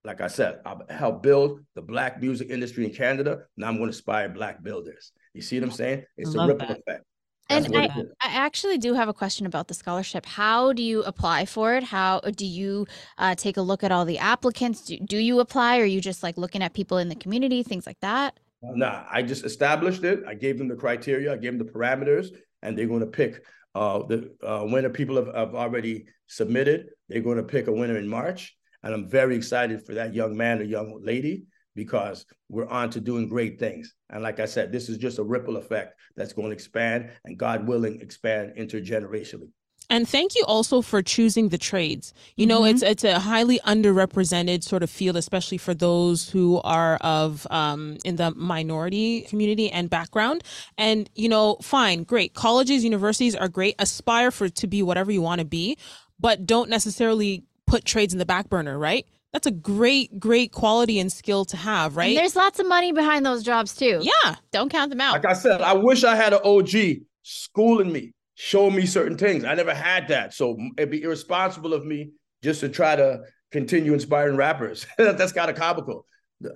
like 0.02 0.20
I 0.20 0.26
said, 0.26 0.60
I 0.66 0.76
helped 0.92 1.22
build 1.22 1.60
the 1.76 1.82
black 1.82 2.20
music 2.20 2.50
industry 2.50 2.84
in 2.84 2.92
Canada. 2.92 3.42
Now 3.56 3.68
I'm 3.68 3.74
going 3.74 3.86
to 3.86 3.96
inspire 3.96 4.28
black 4.28 4.62
builders. 4.62 5.12
You 5.34 5.42
see 5.42 5.58
what 5.58 5.68
I'm 5.68 5.72
saying? 5.72 6.04
It's 6.16 6.34
a 6.34 6.46
ripple 6.46 6.66
that. 6.66 6.78
effect. 6.78 7.04
That's 7.48 7.66
and 7.66 7.76
I, 7.76 7.86
I 8.22 8.34
actually 8.34 8.78
do 8.78 8.94
have 8.94 9.08
a 9.08 9.12
question 9.12 9.44
about 9.44 9.68
the 9.68 9.74
scholarship. 9.74 10.24
How 10.24 10.72
do 10.72 10.82
you 10.82 11.02
apply 11.02 11.46
for 11.46 11.74
it? 11.74 11.82
How 11.82 12.20
do 12.20 12.46
you 12.46 12.86
uh, 13.18 13.34
take 13.34 13.56
a 13.56 13.62
look 13.62 13.82
at 13.82 13.90
all 13.90 14.04
the 14.04 14.18
applicants? 14.18 14.82
Do, 14.82 14.98
do 14.98 15.18
you 15.18 15.40
apply 15.40 15.78
or 15.78 15.82
are 15.82 15.86
you 15.86 16.00
just 16.00 16.22
like 16.22 16.38
looking 16.38 16.62
at 16.62 16.74
people 16.74 16.98
in 16.98 17.08
the 17.08 17.16
community, 17.16 17.62
things 17.62 17.86
like 17.86 17.98
that? 18.02 18.38
Nah, 18.62 19.04
I 19.10 19.22
just 19.22 19.44
established 19.44 20.04
it. 20.04 20.22
I 20.28 20.34
gave 20.34 20.58
them 20.58 20.68
the 20.68 20.76
criteria, 20.76 21.32
I 21.32 21.36
gave 21.36 21.56
them 21.56 21.66
the 21.66 21.72
parameters, 21.72 22.28
and 22.62 22.76
they're 22.76 22.86
going 22.86 23.00
to 23.00 23.06
pick 23.06 23.42
Uh, 23.72 24.02
the 24.10 24.34
uh, 24.42 24.66
winner 24.66 24.90
people 24.90 25.14
have, 25.14 25.32
have 25.32 25.54
already 25.54 26.04
submitted. 26.26 26.90
They're 27.08 27.22
going 27.22 27.38
to 27.38 27.44
pick 27.44 27.68
a 27.68 27.72
winner 27.72 27.98
in 27.98 28.08
March, 28.08 28.58
and 28.82 28.92
I'm 28.92 29.06
very 29.08 29.36
excited 29.36 29.86
for 29.86 29.94
that 29.94 30.12
young 30.12 30.36
man 30.36 30.58
or 30.58 30.64
young 30.64 30.98
lady 31.02 31.46
because 31.74 32.26
we're 32.48 32.68
on 32.68 32.90
to 32.90 33.00
doing 33.00 33.28
great 33.28 33.58
things. 33.58 33.94
And 34.10 34.22
like 34.22 34.40
I 34.40 34.46
said, 34.46 34.72
this 34.72 34.88
is 34.88 34.98
just 34.98 35.18
a 35.18 35.22
ripple 35.22 35.56
effect 35.56 35.98
that's 36.16 36.32
going 36.32 36.48
to 36.48 36.54
expand 36.54 37.10
and 37.24 37.38
God 37.38 37.66
willing 37.66 38.00
expand 38.00 38.54
intergenerationally. 38.56 39.50
And 39.90 40.08
thank 40.08 40.36
you 40.36 40.44
also 40.46 40.82
for 40.82 41.02
choosing 41.02 41.48
the 41.48 41.58
trades. 41.58 42.14
You 42.36 42.46
know, 42.46 42.60
mm-hmm. 42.60 42.76
it's 42.76 42.82
it's 42.82 43.04
a 43.04 43.18
highly 43.18 43.58
underrepresented 43.66 44.62
sort 44.62 44.84
of 44.84 44.88
field, 44.88 45.16
especially 45.16 45.58
for 45.58 45.74
those 45.74 46.30
who 46.30 46.60
are 46.62 46.96
of 47.00 47.44
um, 47.50 47.98
in 48.04 48.14
the 48.14 48.30
minority 48.36 49.22
community 49.22 49.68
and 49.68 49.90
background. 49.90 50.44
And 50.78 51.10
you 51.16 51.28
know, 51.28 51.56
fine, 51.60 52.04
great. 52.04 52.34
Colleges, 52.34 52.84
universities 52.84 53.34
are 53.34 53.48
great. 53.48 53.74
Aspire 53.80 54.30
for 54.30 54.48
to 54.48 54.66
be 54.68 54.80
whatever 54.80 55.10
you 55.10 55.22
want 55.22 55.40
to 55.40 55.44
be, 55.44 55.76
but 56.20 56.46
don't 56.46 56.70
necessarily 56.70 57.42
put 57.66 57.84
trades 57.84 58.12
in 58.12 58.20
the 58.20 58.26
back 58.26 58.48
burner, 58.48 58.78
right? 58.78 59.06
That's 59.32 59.46
a 59.46 59.52
great, 59.52 60.18
great 60.18 60.52
quality 60.52 60.98
and 60.98 61.12
skill 61.12 61.44
to 61.46 61.56
have, 61.56 61.96
right? 61.96 62.08
And 62.08 62.16
there's 62.16 62.34
lots 62.34 62.58
of 62.58 62.66
money 62.66 62.92
behind 62.92 63.24
those 63.24 63.42
jobs 63.42 63.74
too. 63.74 64.00
Yeah. 64.02 64.36
Don't 64.50 64.70
count 64.70 64.90
them 64.90 65.00
out. 65.00 65.12
Like 65.12 65.26
I 65.26 65.34
said, 65.34 65.60
I 65.60 65.74
wish 65.74 66.02
I 66.02 66.16
had 66.16 66.32
an 66.32 66.40
OG 66.44 67.02
schooling 67.22 67.92
me, 67.92 68.12
showing 68.34 68.74
me 68.74 68.86
certain 68.86 69.16
things. 69.16 69.44
I 69.44 69.54
never 69.54 69.74
had 69.74 70.08
that. 70.08 70.34
So 70.34 70.56
it'd 70.76 70.90
be 70.90 71.02
irresponsible 71.02 71.74
of 71.74 71.86
me 71.86 72.10
just 72.42 72.60
to 72.60 72.68
try 72.68 72.96
to 72.96 73.20
continue 73.52 73.94
inspiring 73.94 74.36
rappers. 74.36 74.86
That's 74.98 75.32
kind 75.32 75.50
of 75.50 75.56
comical. 75.56 76.06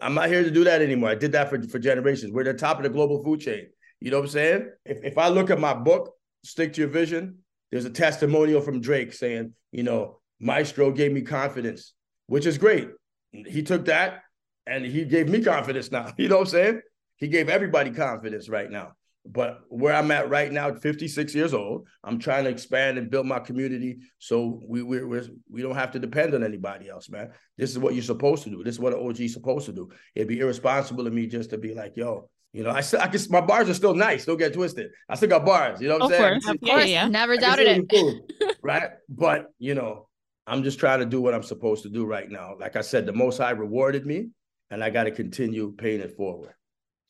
I'm 0.01 0.15
not 0.15 0.29
here 0.29 0.43
to 0.43 0.51
do 0.51 0.65
that 0.65 0.83
anymore. 0.83 1.11
I 1.11 1.15
did 1.15 1.33
that 1.33 1.51
for, 1.51 1.63
for 1.63 1.79
generations. 1.79 2.33
We're 2.33 2.45
the 2.45 2.55
top 2.55 2.79
of 2.79 2.83
the 2.83 2.89
global 2.89 3.23
food 3.23 3.41
chain. 3.41 3.69
You 4.01 4.11
know 4.11 4.19
what 4.19 4.25
I'm 4.25 4.31
saying? 4.31 4.71
If, 4.85 4.99
if 5.05 5.19
I 5.19 5.29
look 5.29 5.51
at 5.51 5.61
my 5.61 5.75
book, 5.75 6.15
Stick 6.43 6.73
to 6.75 6.81
Your 6.81 6.91
Vision, 6.91 7.39
there's 7.71 7.85
a 7.85 7.91
testimonial 7.91 8.61
from 8.61 8.81
Drake 8.81 9.13
saying, 9.13 9.53
you 9.73 9.83
know, 9.83 10.21
Maestro 10.41 10.91
gave 10.91 11.13
me 11.13 11.23
confidence 11.23 11.93
which 12.27 12.47
is 12.47 12.59
great. 12.59 12.89
He 13.33 13.63
took 13.63 13.87
that 13.87 14.23
and 14.67 14.85
he 14.85 15.05
gave 15.05 15.29
me 15.29 15.43
confidence 15.43 15.91
now. 15.91 16.13
You 16.19 16.29
know 16.29 16.37
what 16.37 16.49
I'm 16.49 16.51
saying? 16.51 16.81
He 17.17 17.29
gave 17.29 17.49
everybody 17.49 17.91
confidence 17.91 18.49
right 18.49 18.71
now. 18.71 18.93
But 19.27 19.61
where 19.69 19.95
I'm 19.95 20.11
at 20.11 20.29
right 20.29 20.53
now, 20.53 20.75
56 20.75 21.35
years 21.35 21.55
old, 21.55 21.87
I'm 22.03 22.19
trying 22.19 22.45
to 22.45 22.51
expand 22.51 22.99
and 22.99 23.11
build 23.11 23.27
my 23.27 23.39
community 23.39 23.99
so 24.19 24.61
we 24.67 24.83
we 24.83 25.03
we're, 25.03 25.25
we 25.51 25.63
don't 25.63 25.77
have 25.77 25.93
to 25.93 25.99
depend 25.99 26.35
on 26.35 26.45
anybody 26.45 26.91
else, 26.91 27.09
man. 27.09 27.31
This 27.57 27.71
is 27.71 27.79
what 27.79 27.95
you're 27.95 28.03
supposed 28.03 28.43
to 28.45 28.51
do. 28.51 28.63
This 28.63 28.75
is 28.75 28.81
what 28.81 28.93
an 28.93 28.99
OG 28.99 29.21
is 29.21 29.33
supposed 29.33 29.65
to 29.67 29.73
do. 29.73 29.89
It'd 30.15 30.29
be 30.29 30.41
irresponsible 30.41 31.07
of 31.07 31.15
me 31.15 31.27
just 31.27 31.51
to 31.51 31.59
be 31.59 31.73
like, 31.73 31.97
yo, 31.97 32.29
you 32.53 32.65
know, 32.65 32.71
I 32.71 32.83
still, 32.83 33.01
I 33.01 33.09
guess 33.09 33.31
my 33.31 33.41
bars 33.41 33.71
are 33.71 33.75
still 33.75 33.95
nice. 33.95 34.27
Don't 34.27 34.37
get 34.37 34.53
twisted. 34.53 34.91
I 35.09 35.15
still 35.17 35.31
got 35.31 35.47
bars. 35.47 35.81
You 35.81 35.89
know 35.89 35.99
what 35.99 36.05
I'm 36.05 36.11
saying? 36.11 36.41
Course. 36.41 36.55
Of 36.55 36.61
course, 36.61 36.87
yeah, 36.87 37.05
yeah. 37.05 37.09
never 37.09 37.37
doubted 37.39 37.89
it. 37.91 38.57
right? 38.63 38.91
But 39.09 39.47
you 39.59 39.75
know, 39.75 40.09
I'm 40.47 40.63
just 40.63 40.79
trying 40.79 41.01
to 41.01 41.07
do 41.07 41.21
what 41.21 41.35
I'm 41.35 41.43
supposed 41.43 41.83
to 41.85 41.89
do 41.89 42.05
right 42.05 42.31
now. 42.31 42.57
Like 42.59 42.77
I 42.77 42.83
said, 42.83 43.07
the 43.07 43.13
Most 43.13 43.39
High 43.39 43.51
rewarded 43.51 44.05
me, 44.05 44.29
and 44.71 44.85
I 44.85 44.91
got 44.91 45.05
to 45.05 45.11
continue 45.11 45.73
paying 45.73 46.01
it 46.01 46.17
forward. 46.17 46.55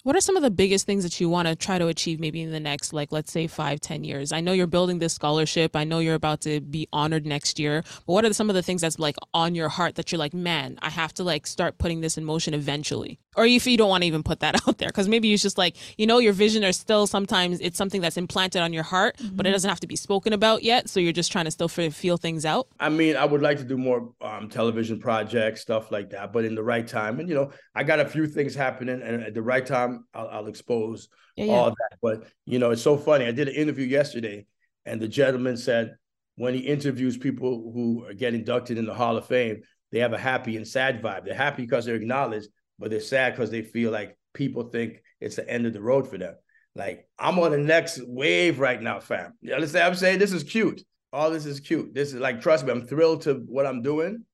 What 0.04 0.14
are 0.16 0.20
some 0.20 0.36
of 0.36 0.42
the 0.42 0.50
biggest 0.50 0.84
things 0.84 1.02
that 1.02 1.18
you 1.18 1.30
want 1.30 1.48
to 1.48 1.56
try 1.56 1.78
to 1.78 1.86
achieve 1.86 2.20
maybe 2.20 2.42
in 2.42 2.50
the 2.50 2.60
next, 2.60 2.92
like, 2.92 3.10
let's 3.10 3.32
say 3.32 3.46
five, 3.46 3.80
ten 3.80 4.04
years? 4.04 4.32
I 4.32 4.42
know 4.42 4.52
you're 4.52 4.66
building 4.66 4.98
this 4.98 5.14
scholarship. 5.14 5.74
I 5.74 5.84
know 5.84 5.98
you're 5.98 6.14
about 6.14 6.42
to 6.42 6.60
be 6.60 6.86
honored 6.92 7.24
next 7.24 7.58
year. 7.58 7.82
But 8.06 8.12
what 8.12 8.24
are 8.26 8.32
some 8.34 8.50
of 8.50 8.54
the 8.54 8.62
things 8.62 8.82
that's 8.82 8.98
like 8.98 9.16
on 9.32 9.54
your 9.54 9.70
heart 9.70 9.94
that 9.94 10.12
you're 10.12 10.18
like, 10.18 10.34
man, 10.34 10.78
I 10.82 10.90
have 10.90 11.14
to 11.14 11.24
like 11.24 11.46
start 11.46 11.78
putting 11.78 12.02
this 12.02 12.18
in 12.18 12.24
motion 12.26 12.52
eventually? 12.52 13.18
Or 13.34 13.46
if 13.46 13.66
you 13.66 13.78
don't 13.78 13.88
want 13.88 14.02
to 14.02 14.06
even 14.06 14.22
put 14.22 14.40
that 14.40 14.54
out 14.68 14.76
there, 14.76 14.90
because 14.90 15.08
maybe 15.08 15.32
it's 15.32 15.42
just 15.42 15.56
like, 15.56 15.74
you 15.96 16.06
know, 16.06 16.18
your 16.18 16.34
vision 16.34 16.64
are 16.66 16.72
still 16.72 17.06
sometimes 17.06 17.60
it's 17.60 17.78
something 17.78 18.02
that's 18.02 18.18
implanted 18.18 18.60
on 18.60 18.74
your 18.74 18.82
heart, 18.82 19.16
mm-hmm. 19.16 19.36
but 19.36 19.46
it 19.46 19.48
mm-hmm. 19.48 19.54
doesn't 19.54 19.70
have 19.70 19.80
to 19.80 19.86
be 19.86 19.96
spoken 19.96 20.34
about 20.34 20.62
yet. 20.62 20.90
So 20.90 21.00
you're 21.00 21.12
just 21.12 21.32
trying 21.32 21.46
to 21.46 21.50
still 21.50 21.68
feel 21.68 22.18
things 22.18 22.44
out. 22.44 22.68
I 22.78 22.90
mean, 22.90 23.16
I 23.16 23.24
would 23.24 23.40
like 23.40 23.56
to 23.56 23.64
do 23.64 23.78
more 23.78 24.12
um, 24.20 24.50
television 24.50 25.00
projects, 25.00 25.62
stuff 25.62 25.90
like 25.90 26.10
that, 26.10 26.30
but 26.30 26.44
in 26.44 26.54
the 26.54 26.62
right 26.62 26.86
time. 26.86 27.20
And, 27.20 27.28
you 27.28 27.34
know, 27.34 27.52
I 27.74 27.84
got 27.84 28.00
a 28.00 28.04
few 28.04 28.26
things 28.26 28.54
happening, 28.54 29.00
and 29.00 29.22
at 29.22 29.32
the 29.32 29.42
right 29.42 29.64
time, 29.64 29.93
I'll, 30.14 30.28
I'll 30.28 30.46
expose 30.46 31.08
yeah, 31.36 31.52
all 31.52 31.70
that. 31.70 31.98
But 32.02 32.28
you 32.44 32.58
know, 32.58 32.70
it's 32.70 32.82
so 32.82 32.96
funny. 32.96 33.26
I 33.26 33.32
did 33.32 33.48
an 33.48 33.54
interview 33.54 33.86
yesterday, 33.86 34.46
and 34.84 35.00
the 35.00 35.08
gentleman 35.08 35.56
said 35.56 35.96
when 36.36 36.54
he 36.54 36.60
interviews 36.60 37.16
people 37.16 37.70
who 37.72 38.04
are 38.06 38.14
get 38.14 38.34
inducted 38.34 38.78
in 38.78 38.86
the 38.86 38.94
Hall 38.94 39.16
of 39.16 39.26
Fame, 39.26 39.62
they 39.92 40.00
have 40.00 40.12
a 40.12 40.18
happy 40.18 40.56
and 40.56 40.66
sad 40.66 41.02
vibe. 41.02 41.24
They're 41.24 41.34
happy 41.34 41.62
because 41.62 41.84
they're 41.84 41.94
acknowledged, 41.94 42.48
but 42.78 42.90
they're 42.90 43.00
sad 43.00 43.34
because 43.34 43.50
they 43.50 43.62
feel 43.62 43.90
like 43.90 44.16
people 44.32 44.64
think 44.64 45.02
it's 45.20 45.36
the 45.36 45.48
end 45.48 45.66
of 45.66 45.72
the 45.72 45.80
road 45.80 46.08
for 46.08 46.18
them. 46.18 46.34
Like 46.74 47.08
I'm 47.18 47.38
on 47.38 47.52
the 47.52 47.58
next 47.58 48.00
wave 48.06 48.58
right 48.58 48.80
now, 48.80 49.00
fam. 49.00 49.34
You 49.40 49.54
understand? 49.54 49.84
I'm 49.84 49.94
saying 49.94 50.18
this 50.18 50.32
is 50.32 50.42
cute. 50.42 50.82
All 51.12 51.30
this 51.30 51.46
is 51.46 51.60
cute. 51.60 51.94
This 51.94 52.12
is 52.12 52.18
like, 52.18 52.40
trust 52.40 52.64
me, 52.64 52.72
I'm 52.72 52.86
thrilled 52.86 53.22
to 53.22 53.34
what 53.46 53.66
I'm 53.66 53.82
doing, 53.82 54.24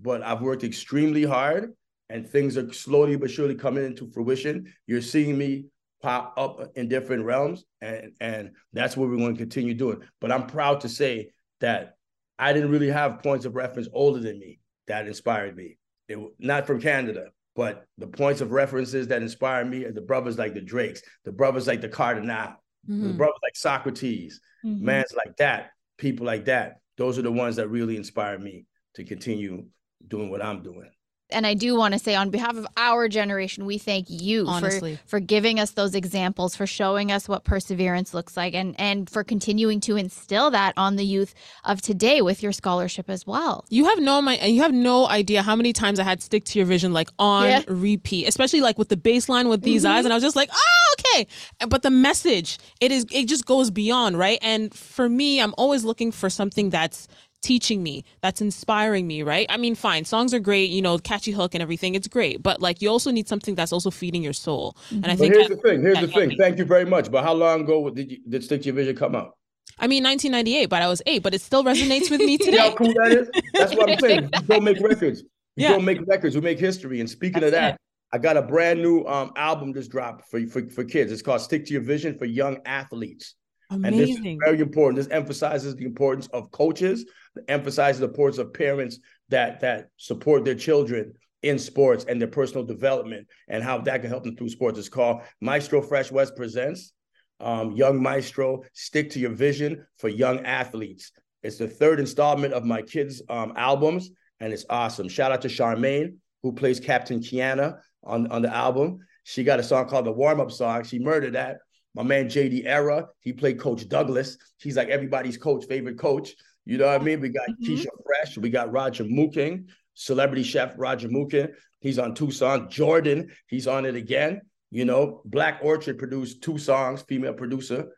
but 0.00 0.22
I've 0.22 0.40
worked 0.40 0.64
extremely 0.64 1.24
hard 1.24 1.74
and 2.10 2.28
things 2.28 2.56
are 2.56 2.70
slowly 2.72 3.16
but 3.16 3.30
surely 3.30 3.54
coming 3.54 3.84
into 3.84 4.10
fruition. 4.10 4.72
You're 4.86 5.00
seeing 5.00 5.38
me 5.38 5.66
pop 6.02 6.34
up 6.36 6.72
in 6.74 6.88
different 6.88 7.24
realms, 7.24 7.64
and 7.80 8.12
and 8.20 8.50
that's 8.72 8.96
what 8.96 9.08
we're 9.08 9.16
going 9.16 9.34
to 9.34 9.38
continue 9.38 9.74
doing. 9.74 10.00
But 10.20 10.32
I'm 10.32 10.46
proud 10.46 10.80
to 10.80 10.88
say 10.88 11.30
that 11.60 11.94
I 12.38 12.52
didn't 12.52 12.70
really 12.70 12.90
have 12.90 13.22
points 13.22 13.44
of 13.44 13.54
reference 13.54 13.88
older 13.92 14.18
than 14.18 14.38
me 14.38 14.60
that 14.88 15.06
inspired 15.06 15.56
me. 15.56 15.78
It 16.08 16.18
not 16.38 16.66
from 16.66 16.80
Canada, 16.80 17.26
but 17.54 17.86
the 17.96 18.08
points 18.08 18.40
of 18.40 18.50
references 18.50 19.08
that 19.08 19.22
inspired 19.22 19.70
me 19.70 19.84
are 19.84 19.92
the 19.92 20.00
brothers 20.00 20.36
like 20.36 20.54
the 20.54 20.60
Drakes, 20.60 21.02
the 21.24 21.32
brothers 21.32 21.68
like 21.68 21.80
the 21.80 21.88
Kardinal, 21.88 22.56
mm-hmm. 22.88 23.06
the 23.06 23.14
brothers 23.14 23.38
like 23.42 23.54
Saukrates, 23.54 24.34
mm-hmm. 24.64 24.84
mans 24.84 25.14
like 25.16 25.36
that, 25.36 25.70
people 25.96 26.26
like 26.26 26.46
that. 26.46 26.80
Those 26.96 27.18
are 27.18 27.22
the 27.22 27.32
ones 27.32 27.56
that 27.56 27.68
really 27.68 27.96
inspire 27.96 28.38
me 28.38 28.66
to 28.96 29.04
continue 29.04 29.66
doing 30.08 30.28
what 30.28 30.44
I'm 30.44 30.62
doing 30.62 30.90
and 31.32 31.46
I 31.46 31.54
do 31.54 31.76
want 31.76 31.94
to 31.94 31.98
say 31.98 32.14
on 32.14 32.30
behalf 32.30 32.56
of 32.56 32.66
our 32.76 33.08
generation, 33.08 33.66
we 33.66 33.78
thank 33.78 34.06
you 34.08 34.46
Honestly. 34.46 34.96
for 34.96 35.10
for 35.10 35.20
giving 35.20 35.58
us 35.60 35.72
those 35.72 35.94
examples, 35.94 36.56
for 36.56 36.66
showing 36.66 37.12
us 37.12 37.28
what 37.28 37.44
perseverance 37.44 38.14
looks 38.14 38.36
like, 38.36 38.54
and 38.54 38.74
and 38.78 39.08
for 39.08 39.24
continuing 39.24 39.80
to 39.80 39.96
instill 39.96 40.50
that 40.50 40.74
on 40.76 40.96
the 40.96 41.04
youth 41.04 41.34
of 41.64 41.82
today 41.82 42.22
with 42.22 42.42
your 42.42 42.52
scholarship 42.52 43.10
as 43.10 43.26
well. 43.26 43.64
You 43.68 43.86
have 43.86 43.98
no 43.98 44.22
my 44.22 44.40
you 44.40 44.62
have 44.62 44.72
no 44.72 45.06
idea 45.08 45.42
how 45.42 45.56
many 45.56 45.72
times 45.72 46.00
I 46.00 46.04
had 46.04 46.22
stick 46.22 46.44
to 46.44 46.58
your 46.58 46.66
vision 46.66 46.92
like 46.92 47.08
on 47.18 47.46
yeah. 47.46 47.62
repeat, 47.68 48.28
especially 48.28 48.60
like 48.60 48.78
with 48.78 48.88
the 48.88 48.96
baseline 48.96 49.48
with 49.48 49.62
these 49.62 49.84
mm-hmm. 49.84 49.92
eyes, 49.92 50.04
and 50.04 50.12
I 50.12 50.16
was 50.16 50.22
just 50.22 50.36
like, 50.36 50.50
oh, 50.52 50.94
okay. 50.98 51.26
But 51.68 51.82
the 51.82 51.90
message, 51.90 52.58
it 52.80 52.92
is 52.92 53.06
it 53.10 53.26
just 53.26 53.46
goes 53.46 53.70
beyond 53.70 54.18
right. 54.18 54.38
And 54.42 54.74
for 54.74 55.08
me, 55.08 55.40
I'm 55.40 55.54
always 55.58 55.84
looking 55.84 56.12
for 56.12 56.30
something 56.30 56.70
that's 56.70 57.08
teaching 57.42 57.82
me, 57.82 58.04
that's 58.20 58.40
inspiring 58.40 59.06
me, 59.06 59.22
right? 59.22 59.46
I 59.48 59.56
mean, 59.56 59.74
fine, 59.74 60.04
songs 60.04 60.32
are 60.34 60.38
great, 60.38 60.70
you 60.70 60.82
know, 60.82 60.98
catchy 60.98 61.32
hook 61.32 61.54
and 61.54 61.62
everything, 61.62 61.94
it's 61.94 62.08
great, 62.08 62.42
but 62.42 62.60
like 62.60 62.82
you 62.82 62.88
also 62.88 63.10
need 63.10 63.28
something 63.28 63.54
that's 63.54 63.72
also 63.72 63.90
feeding 63.90 64.22
your 64.22 64.32
soul. 64.32 64.76
And 64.90 65.06
I 65.06 65.16
think 65.16 65.34
but 65.34 65.38
here's 65.38 65.48
that, 65.48 65.62
the 65.62 65.68
thing. 65.68 65.82
Here's 65.82 66.00
the 66.00 66.08
thing. 66.08 66.36
Thank 66.38 66.58
you 66.58 66.64
very 66.64 66.84
much. 66.84 67.10
But 67.10 67.24
how 67.24 67.34
long 67.34 67.62
ago 67.62 67.90
did 67.90 68.10
you, 68.10 68.18
did 68.28 68.44
Stick 68.44 68.62
to 68.62 68.66
Your 68.66 68.74
Vision 68.74 68.96
come 68.96 69.14
out? 69.14 69.36
I 69.78 69.86
mean, 69.86 70.04
1998, 70.04 70.66
but 70.66 70.82
I 70.82 70.88
was 70.88 71.00
eight, 71.06 71.22
but 71.22 71.32
it 71.34 71.40
still 71.40 71.64
resonates 71.64 72.10
with 72.10 72.20
me 72.20 72.36
today. 72.38 72.58
how 72.58 72.74
cool 72.74 72.92
that 72.92 73.12
is? 73.12 73.42
That's 73.54 73.74
what 73.74 73.90
I'm 73.90 73.98
saying. 73.98 74.30
You 74.40 74.46
don't 74.46 74.64
make 74.64 74.80
records. 74.80 75.22
You 75.56 75.64
yeah. 75.64 75.70
don't 75.70 75.84
make 75.84 76.00
records. 76.06 76.34
We 76.34 76.42
make 76.42 76.58
history. 76.58 77.00
And 77.00 77.08
speaking 77.08 77.40
that's 77.40 77.46
of 77.46 77.52
that, 77.52 77.74
it. 77.74 77.80
I 78.12 78.18
got 78.18 78.36
a 78.36 78.42
brand 78.42 78.82
new 78.82 79.04
um, 79.04 79.32
album 79.36 79.72
just 79.72 79.90
dropped 79.90 80.28
for, 80.28 80.44
for 80.46 80.68
for 80.68 80.84
kids. 80.84 81.12
It's 81.12 81.22
called 81.22 81.40
Stick 81.40 81.64
to 81.66 81.72
Your 81.72 81.82
Vision 81.82 82.18
for 82.18 82.24
Young 82.24 82.58
Athletes. 82.66 83.34
Amazing. 83.70 83.84
And 83.84 84.00
this 84.00 84.16
is 84.16 84.38
very 84.44 84.60
important. 84.60 84.96
This 84.96 85.12
emphasizes 85.12 85.76
the 85.76 85.84
importance 85.84 86.26
of 86.28 86.50
coaches, 86.50 87.04
emphasizes 87.48 88.00
the 88.00 88.06
importance 88.06 88.38
of 88.38 88.52
parents 88.52 88.98
that 89.28 89.60
that 89.60 89.88
support 89.96 90.44
their 90.44 90.56
children 90.56 91.14
in 91.42 91.58
sports 91.58 92.04
and 92.08 92.20
their 92.20 92.28
personal 92.28 92.64
development 92.64 93.26
and 93.48 93.62
how 93.62 93.78
that 93.78 94.02
can 94.02 94.10
help 94.10 94.24
them 94.24 94.36
through 94.36 94.48
sports. 94.48 94.78
It's 94.78 94.88
called 94.88 95.22
Maestro 95.40 95.80
Fresh 95.80 96.10
Wes 96.10 96.30
Presents 96.30 96.92
um, 97.40 97.72
Young 97.72 98.02
Maestro 98.02 98.64
Stick 98.72 99.10
to 99.10 99.18
Your 99.18 99.30
Vision 99.30 99.86
for 99.98 100.08
Young 100.08 100.44
Athletes. 100.44 101.12
It's 101.42 101.56
the 101.56 101.68
third 101.68 102.00
installment 102.00 102.52
of 102.52 102.64
my 102.64 102.82
kids' 102.82 103.22
um, 103.28 103.54
albums, 103.56 104.10
and 104.40 104.52
it's 104.52 104.66
awesome. 104.68 105.08
Shout 105.08 105.32
out 105.32 105.42
to 105.42 105.48
Charmaine, 105.48 106.16
who 106.42 106.52
plays 106.52 106.80
Captain 106.80 107.20
Kiana 107.20 107.78
on, 108.04 108.26
on 108.30 108.42
the 108.42 108.54
album. 108.54 108.98
She 109.24 109.44
got 109.44 109.60
a 109.60 109.62
song 109.62 109.88
called 109.88 110.06
the 110.06 110.12
Warm 110.12 110.40
Up 110.40 110.52
Song. 110.52 110.84
She 110.84 110.98
murdered 110.98 111.34
that. 111.34 111.58
My 111.94 112.02
man 112.02 112.26
JD 112.26 112.62
Era, 112.66 113.08
he 113.20 113.32
played 113.32 113.58
Coach 113.58 113.88
Douglas. 113.88 114.38
He's 114.58 114.76
like 114.76 114.88
everybody's 114.88 115.36
coach, 115.36 115.66
favorite 115.66 115.98
coach. 115.98 116.34
You 116.64 116.78
know 116.78 116.86
what 116.86 117.00
I 117.00 117.04
mean? 117.04 117.20
We 117.20 117.30
got 117.30 117.48
mm-hmm. 117.48 117.72
Keisha 117.72 117.88
Fresh, 118.06 118.38
we 118.38 118.50
got 118.50 118.70
Roger 118.70 119.04
Mooking, 119.04 119.66
celebrity 119.94 120.42
chef 120.42 120.74
Roger 120.76 121.08
Mooking. 121.08 121.52
He's 121.80 121.98
on 121.98 122.14
Tucson. 122.14 122.68
Jordan, 122.70 123.30
he's 123.46 123.66
on 123.66 123.86
it 123.86 123.96
again. 123.96 124.42
You 124.70 124.84
know, 124.84 125.22
Black 125.24 125.60
Orchard 125.62 125.98
produced 125.98 126.42
two 126.42 126.58
songs, 126.58 127.02
female 127.02 127.32
producer 127.32 127.88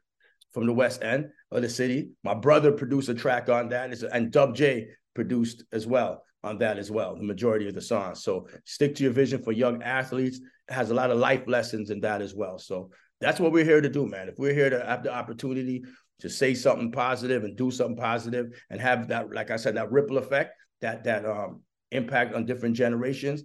from 0.52 0.66
the 0.66 0.72
West 0.72 1.02
End 1.02 1.31
of 1.50 1.62
the 1.62 1.68
city. 1.68 2.12
My 2.22 2.35
brother 2.35 2.72
produced 2.72 3.09
a 3.09 3.14
track 3.14 3.48
on 3.48 3.68
that, 3.70 4.02
and 4.12 4.31
Dub 4.31 4.55
J 4.55 4.88
produced 5.14 5.64
as 5.72 5.87
well 5.87 6.24
on 6.44 6.59
that 6.59 6.78
as 6.78 6.90
well, 6.90 7.14
the 7.14 7.22
majority 7.22 7.68
of 7.68 7.74
the 7.74 7.81
songs. 7.81 8.22
So 8.22 8.48
stick 8.64 8.94
to 8.96 9.05
your 9.05 9.12
vision 9.12 9.42
for 9.42 9.52
young 9.52 9.83
athletes. 9.83 10.38
It 10.68 10.72
has 10.72 10.90
a 10.90 10.94
lot 10.94 11.11
of 11.11 11.18
life 11.18 11.44
lessons 11.46 11.90
in 11.90 12.00
that 12.00 12.22
as 12.22 12.35
well. 12.35 12.59
So 12.59 12.90
that's 13.22 13.40
what 13.40 13.52
we're 13.52 13.64
here 13.64 13.80
to 13.80 13.88
do, 13.88 14.06
man. 14.06 14.28
If 14.28 14.38
we're 14.38 14.54
here 14.54 14.70
to 14.70 14.85
have 14.85 15.02
the 15.02 15.12
opportunity 15.12 15.85
to 16.20 16.28
say 16.28 16.54
something 16.54 16.92
positive 16.92 17.44
and 17.44 17.56
do 17.56 17.70
something 17.70 17.96
positive 17.96 18.61
and 18.70 18.80
have 18.80 19.08
that, 19.08 19.32
like 19.32 19.50
I 19.50 19.56
said, 19.56 19.76
that 19.76 19.90
ripple 19.90 20.18
effect, 20.18 20.54
that 20.80 21.04
that 21.04 21.24
um 21.24 21.62
impact 21.90 22.35
on 22.35 22.46
different 22.46 22.76
generations. 22.76 23.42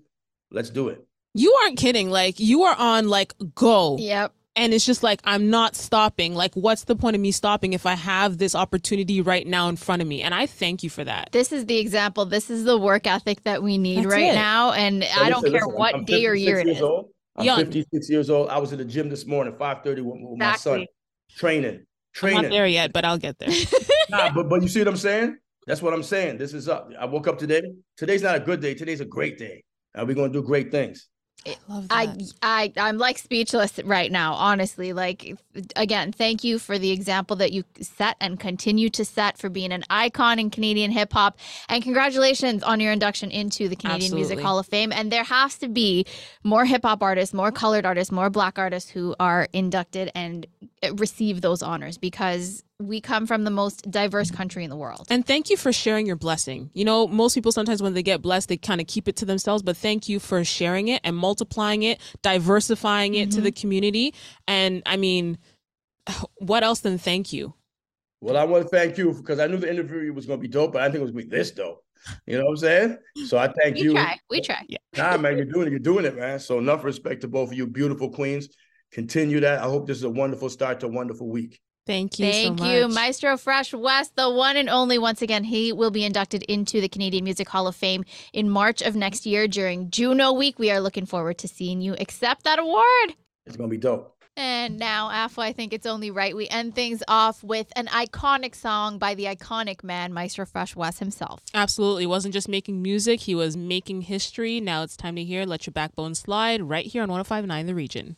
Let's 0.51 0.69
do 0.69 0.89
it. 0.89 1.05
You 1.33 1.53
aren't 1.63 1.77
kidding. 1.77 2.09
Like 2.09 2.39
you 2.39 2.63
are 2.63 2.75
on 2.77 3.09
like 3.09 3.33
go. 3.55 3.97
Yep. 3.97 4.33
And 4.55 4.73
it's 4.73 4.85
just 4.85 5.03
like 5.03 5.21
I'm 5.23 5.49
not 5.51 5.75
stopping. 5.75 6.33
Like 6.33 6.55
what's 6.55 6.85
the 6.85 6.95
point 6.95 7.15
of 7.15 7.21
me 7.21 7.31
stopping 7.31 7.73
if 7.73 7.85
I 7.85 7.93
have 7.93 8.37
this 8.39 8.55
opportunity 8.55 9.21
right 9.21 9.45
now 9.45 9.69
in 9.69 9.75
front 9.75 10.01
of 10.01 10.07
me? 10.07 10.23
And 10.23 10.33
I 10.33 10.47
thank 10.47 10.81
you 10.81 10.89
for 10.89 11.03
that. 11.03 11.29
This 11.31 11.51
is 11.51 11.65
the 11.67 11.77
example. 11.77 12.25
This 12.25 12.49
is 12.49 12.63
the 12.63 12.77
work 12.77 13.05
ethic 13.05 13.43
that 13.43 13.61
we 13.61 13.77
need 13.77 13.97
That's 13.99 14.07
right 14.07 14.31
it. 14.31 14.35
now. 14.35 14.71
And 14.71 15.03
So 15.03 15.21
I 15.21 15.29
don't 15.29 15.43
listen, 15.43 15.59
care 15.59 15.67
listen, 15.67 15.79
what 15.79 15.95
I'm 15.95 16.05
day 16.05 16.25
or 16.25 16.33
year 16.33 16.59
it 16.59 16.65
years 16.67 16.77
is. 16.77 16.81
Old. 16.83 17.09
I'm 17.37 17.45
Young. 17.45 17.57
56 17.57 18.09
years 18.09 18.29
old. 18.29 18.49
I 18.49 18.57
was 18.57 18.71
at 18.73 18.79
the 18.79 18.85
gym 18.85 19.09
this 19.09 19.25
morning, 19.25 19.53
5:30 19.53 19.85
with, 20.03 20.21
with 20.21 20.39
my 20.39 20.55
son, 20.55 20.81
Exactly. 20.81 20.87
training, 21.35 21.75
I'm 21.75 21.85
training. 22.13 22.41
not 22.43 22.51
there 22.51 22.67
yet, 22.67 22.93
but 22.93 23.05
I'll 23.05 23.17
get 23.17 23.37
there. 23.39 23.49
Nah, 24.09 24.31
but 24.33 24.47
but 24.47 24.61
you 24.61 24.69
see 24.69 24.79
what 24.79 24.87
I'm 24.87 24.95
saying? 24.95 25.37
That's 25.65 25.81
what 25.81 25.93
I'm 25.93 26.01
saying. 26.01 26.37
This 26.37 26.53
is 26.53 26.69
up. 26.69 26.89
I 26.97 27.03
woke 27.05 27.27
up 27.27 27.37
today. 27.37 27.61
Today's 27.97 28.21
not 28.23 28.35
a 28.35 28.39
good 28.39 28.61
day. 28.61 28.73
Today's 28.73 29.01
a 29.01 29.05
great 29.05 29.37
day. 29.37 29.65
And 29.93 30.07
we're 30.07 30.13
gonna 30.15 30.31
do 30.31 30.41
great 30.41 30.71
things. 30.71 31.09
Love 31.67 31.87
I, 31.89 32.05
that. 32.07 32.33
I, 32.41 32.73
I'm 32.77 32.97
like 32.97 33.17
speechless 33.17 33.79
right 33.83 34.11
now, 34.11 34.33
honestly. 34.33 34.93
Like, 34.93 35.37
again, 35.75 36.11
thank 36.11 36.43
you 36.43 36.59
for 36.59 36.77
the 36.77 36.91
example 36.91 37.35
that 37.37 37.51
you 37.51 37.63
set 37.79 38.17
and 38.19 38.39
continue 38.39 38.89
to 38.91 39.05
set 39.05 39.37
for 39.37 39.49
being 39.49 39.71
an 39.71 39.83
icon 39.89 40.39
in 40.39 40.49
Canadian 40.49 40.91
hip 40.91 41.13
hop. 41.13 41.37
And 41.69 41.83
congratulations 41.83 42.63
on 42.63 42.79
your 42.79 42.91
induction 42.91 43.31
into 43.31 43.69
the 43.69 43.75
Canadian 43.75 44.15
Music 44.15 44.39
Hall 44.39 44.59
of 44.59 44.65
Fame. 44.67 44.91
And 44.91 45.11
there 45.11 45.23
has 45.23 45.57
to 45.59 45.69
be 45.69 46.05
more 46.43 46.65
hip 46.65 46.83
hop 46.83 47.01
artists, 47.01 47.33
more 47.33 47.51
colored 47.51 47.85
artists, 47.85 48.11
more 48.11 48.29
black 48.29 48.59
artists 48.59 48.89
who 48.89 49.15
are 49.19 49.47
inducted 49.53 50.11
and 50.15 50.47
uh, 50.83 50.93
receive 50.95 51.41
those 51.41 51.61
honors 51.61 51.97
because 51.97 52.63
we 52.79 53.01
come 53.01 53.25
from 53.25 53.43
the 53.43 53.49
most 53.49 53.89
diverse 53.89 54.29
country 54.29 54.63
in 54.63 54.69
the 54.69 54.75
world. 54.75 55.07
And 55.09 55.25
thank 55.25 55.49
you 55.49 55.57
for 55.57 55.73
sharing 55.73 56.05
your 56.05 56.15
blessing. 56.15 56.69
You 56.73 56.85
know, 56.85 57.07
most 57.07 57.33
people 57.33 57.51
sometimes 57.51 57.81
when 57.81 57.93
they 57.93 58.03
get 58.03 58.21
blessed, 58.21 58.49
they 58.49 58.57
kind 58.57 58.79
of 58.79 58.87
keep 58.87 59.07
it 59.07 59.15
to 59.17 59.25
themselves, 59.25 59.63
but 59.63 59.75
thank 59.75 60.07
you 60.07 60.19
for 60.19 60.43
sharing 60.43 60.89
it 60.89 61.01
and 61.03 61.15
multiplying 61.15 61.83
it, 61.83 61.99
diversifying 62.21 63.15
it 63.15 63.31
to 63.31 63.41
the 63.41 63.51
mm-hmm. 63.51 63.59
community. 63.59 64.13
And 64.47 64.83
I 64.85 64.97
mean, 64.97 65.39
what 66.37 66.63
else 66.63 66.81
than 66.81 66.99
thank 66.99 67.33
you? 67.33 67.53
Well, 68.21 68.37
I 68.37 68.43
want 68.43 68.63
to 68.63 68.69
thank 68.69 68.97
you 68.97 69.13
because 69.13 69.39
I 69.39 69.47
knew 69.47 69.57
the 69.57 69.69
interview 69.69 70.13
was 70.13 70.25
gonna 70.25 70.41
be 70.41 70.47
dope, 70.47 70.73
but 70.73 70.81
I 70.81 70.85
think 70.85 70.97
it 70.97 71.01
was 71.01 71.11
gonna 71.11 71.23
be 71.23 71.29
this 71.29 71.51
dope. 71.51 71.83
You 72.27 72.37
know 72.37 72.45
what 72.45 72.51
I'm 72.51 72.57
saying? 72.57 72.97
So 73.25 73.37
I 73.37 73.47
thank 73.47 73.75
We 73.75 73.81
you. 73.81 73.89
We 73.89 73.95
try. 73.95 74.19
We 74.29 74.41
try. 74.41 74.63
Nah, 74.95 75.17
man, 75.17 75.35
you're 75.35 75.45
doing 75.45 75.67
it. 75.67 75.71
You're 75.71 75.79
doing 75.79 76.05
it, 76.05 76.15
man. 76.15 76.39
So 76.39 76.59
enough 76.59 76.83
respect 76.83 77.21
to 77.21 77.27
both 77.27 77.51
of 77.51 77.57
you, 77.57 77.65
beautiful 77.67 78.09
queens. 78.09 78.49
Continue 78.91 79.39
that. 79.41 79.59
I 79.59 79.63
hope 79.63 79.87
this 79.87 79.97
is 79.97 80.03
a 80.03 80.09
wonderful 80.09 80.49
start 80.49 80.79
to 80.79 80.85
a 80.85 80.89
wonderful 80.89 81.27
week. 81.27 81.59
Thank 81.87 82.19
you 82.19 82.29
Thank 82.29 82.59
so 82.59 82.65
you, 82.65 82.87
much. 82.87 82.95
Maestro 82.95 83.37
Fresh 83.37 83.73
Wes, 83.73 84.09
the 84.09 84.29
one 84.29 84.57
and 84.57 84.69
only. 84.69 84.97
Once 84.97 85.21
again, 85.21 85.45
he 85.45 85.71
will 85.71 85.89
be 85.89 86.03
inducted 86.03 86.43
into 86.43 86.81
the 86.81 86.89
Canadian 86.89 87.23
Music 87.23 87.47
Hall 87.47 87.65
of 87.65 87.77
Fame 87.77 88.03
in 88.33 88.49
March 88.49 88.81
of 88.81 88.93
next 88.93 89.25
year 89.25 89.47
during 89.47 89.89
Juno 89.89 90.33
Week. 90.33 90.59
We 90.59 90.69
are 90.69 90.81
looking 90.81 91.05
forward 91.05 91.37
to 91.39 91.47
seeing 91.47 91.79
you 91.79 91.95
accept 91.97 92.43
that 92.43 92.59
award. 92.59 93.15
It's 93.45 93.55
gonna 93.55 93.69
be 93.69 93.77
dope. 93.77 94.13
And 94.35 94.77
now, 94.77 95.09
Afo, 95.09 95.41
I 95.41 95.53
think 95.53 95.73
it's 95.73 95.87
only 95.87 96.11
right 96.11 96.35
we 96.35 96.47
end 96.49 96.75
things 96.75 97.01
off 97.07 97.41
with 97.41 97.71
an 97.75 97.87
iconic 97.87 98.53
song 98.53 98.99
by 98.99 99.15
the 99.15 99.23
iconic 99.23 99.83
man, 99.83 100.13
Maestro 100.13 100.45
Fresh 100.45 100.75
Wes 100.75 100.99
himself. 100.99 101.41
Absolutely. 101.55 102.03
He 102.03 102.07
wasn't 102.07 102.33
just 102.33 102.49
making 102.49 102.81
music, 102.81 103.21
he 103.21 103.33
was 103.33 103.55
making 103.55 104.01
history. 104.01 104.59
Now 104.59 104.83
it's 104.83 104.97
time 104.97 105.15
to 105.15 105.23
hear 105.23 105.45
Let 105.45 105.65
Your 105.65 105.71
Backbone 105.71 106.13
Slide 106.15 106.61
right 106.61 106.85
here 106.85 107.01
on 107.01 107.09
1059 107.09 107.65
The 107.65 107.73
Region. 107.73 108.17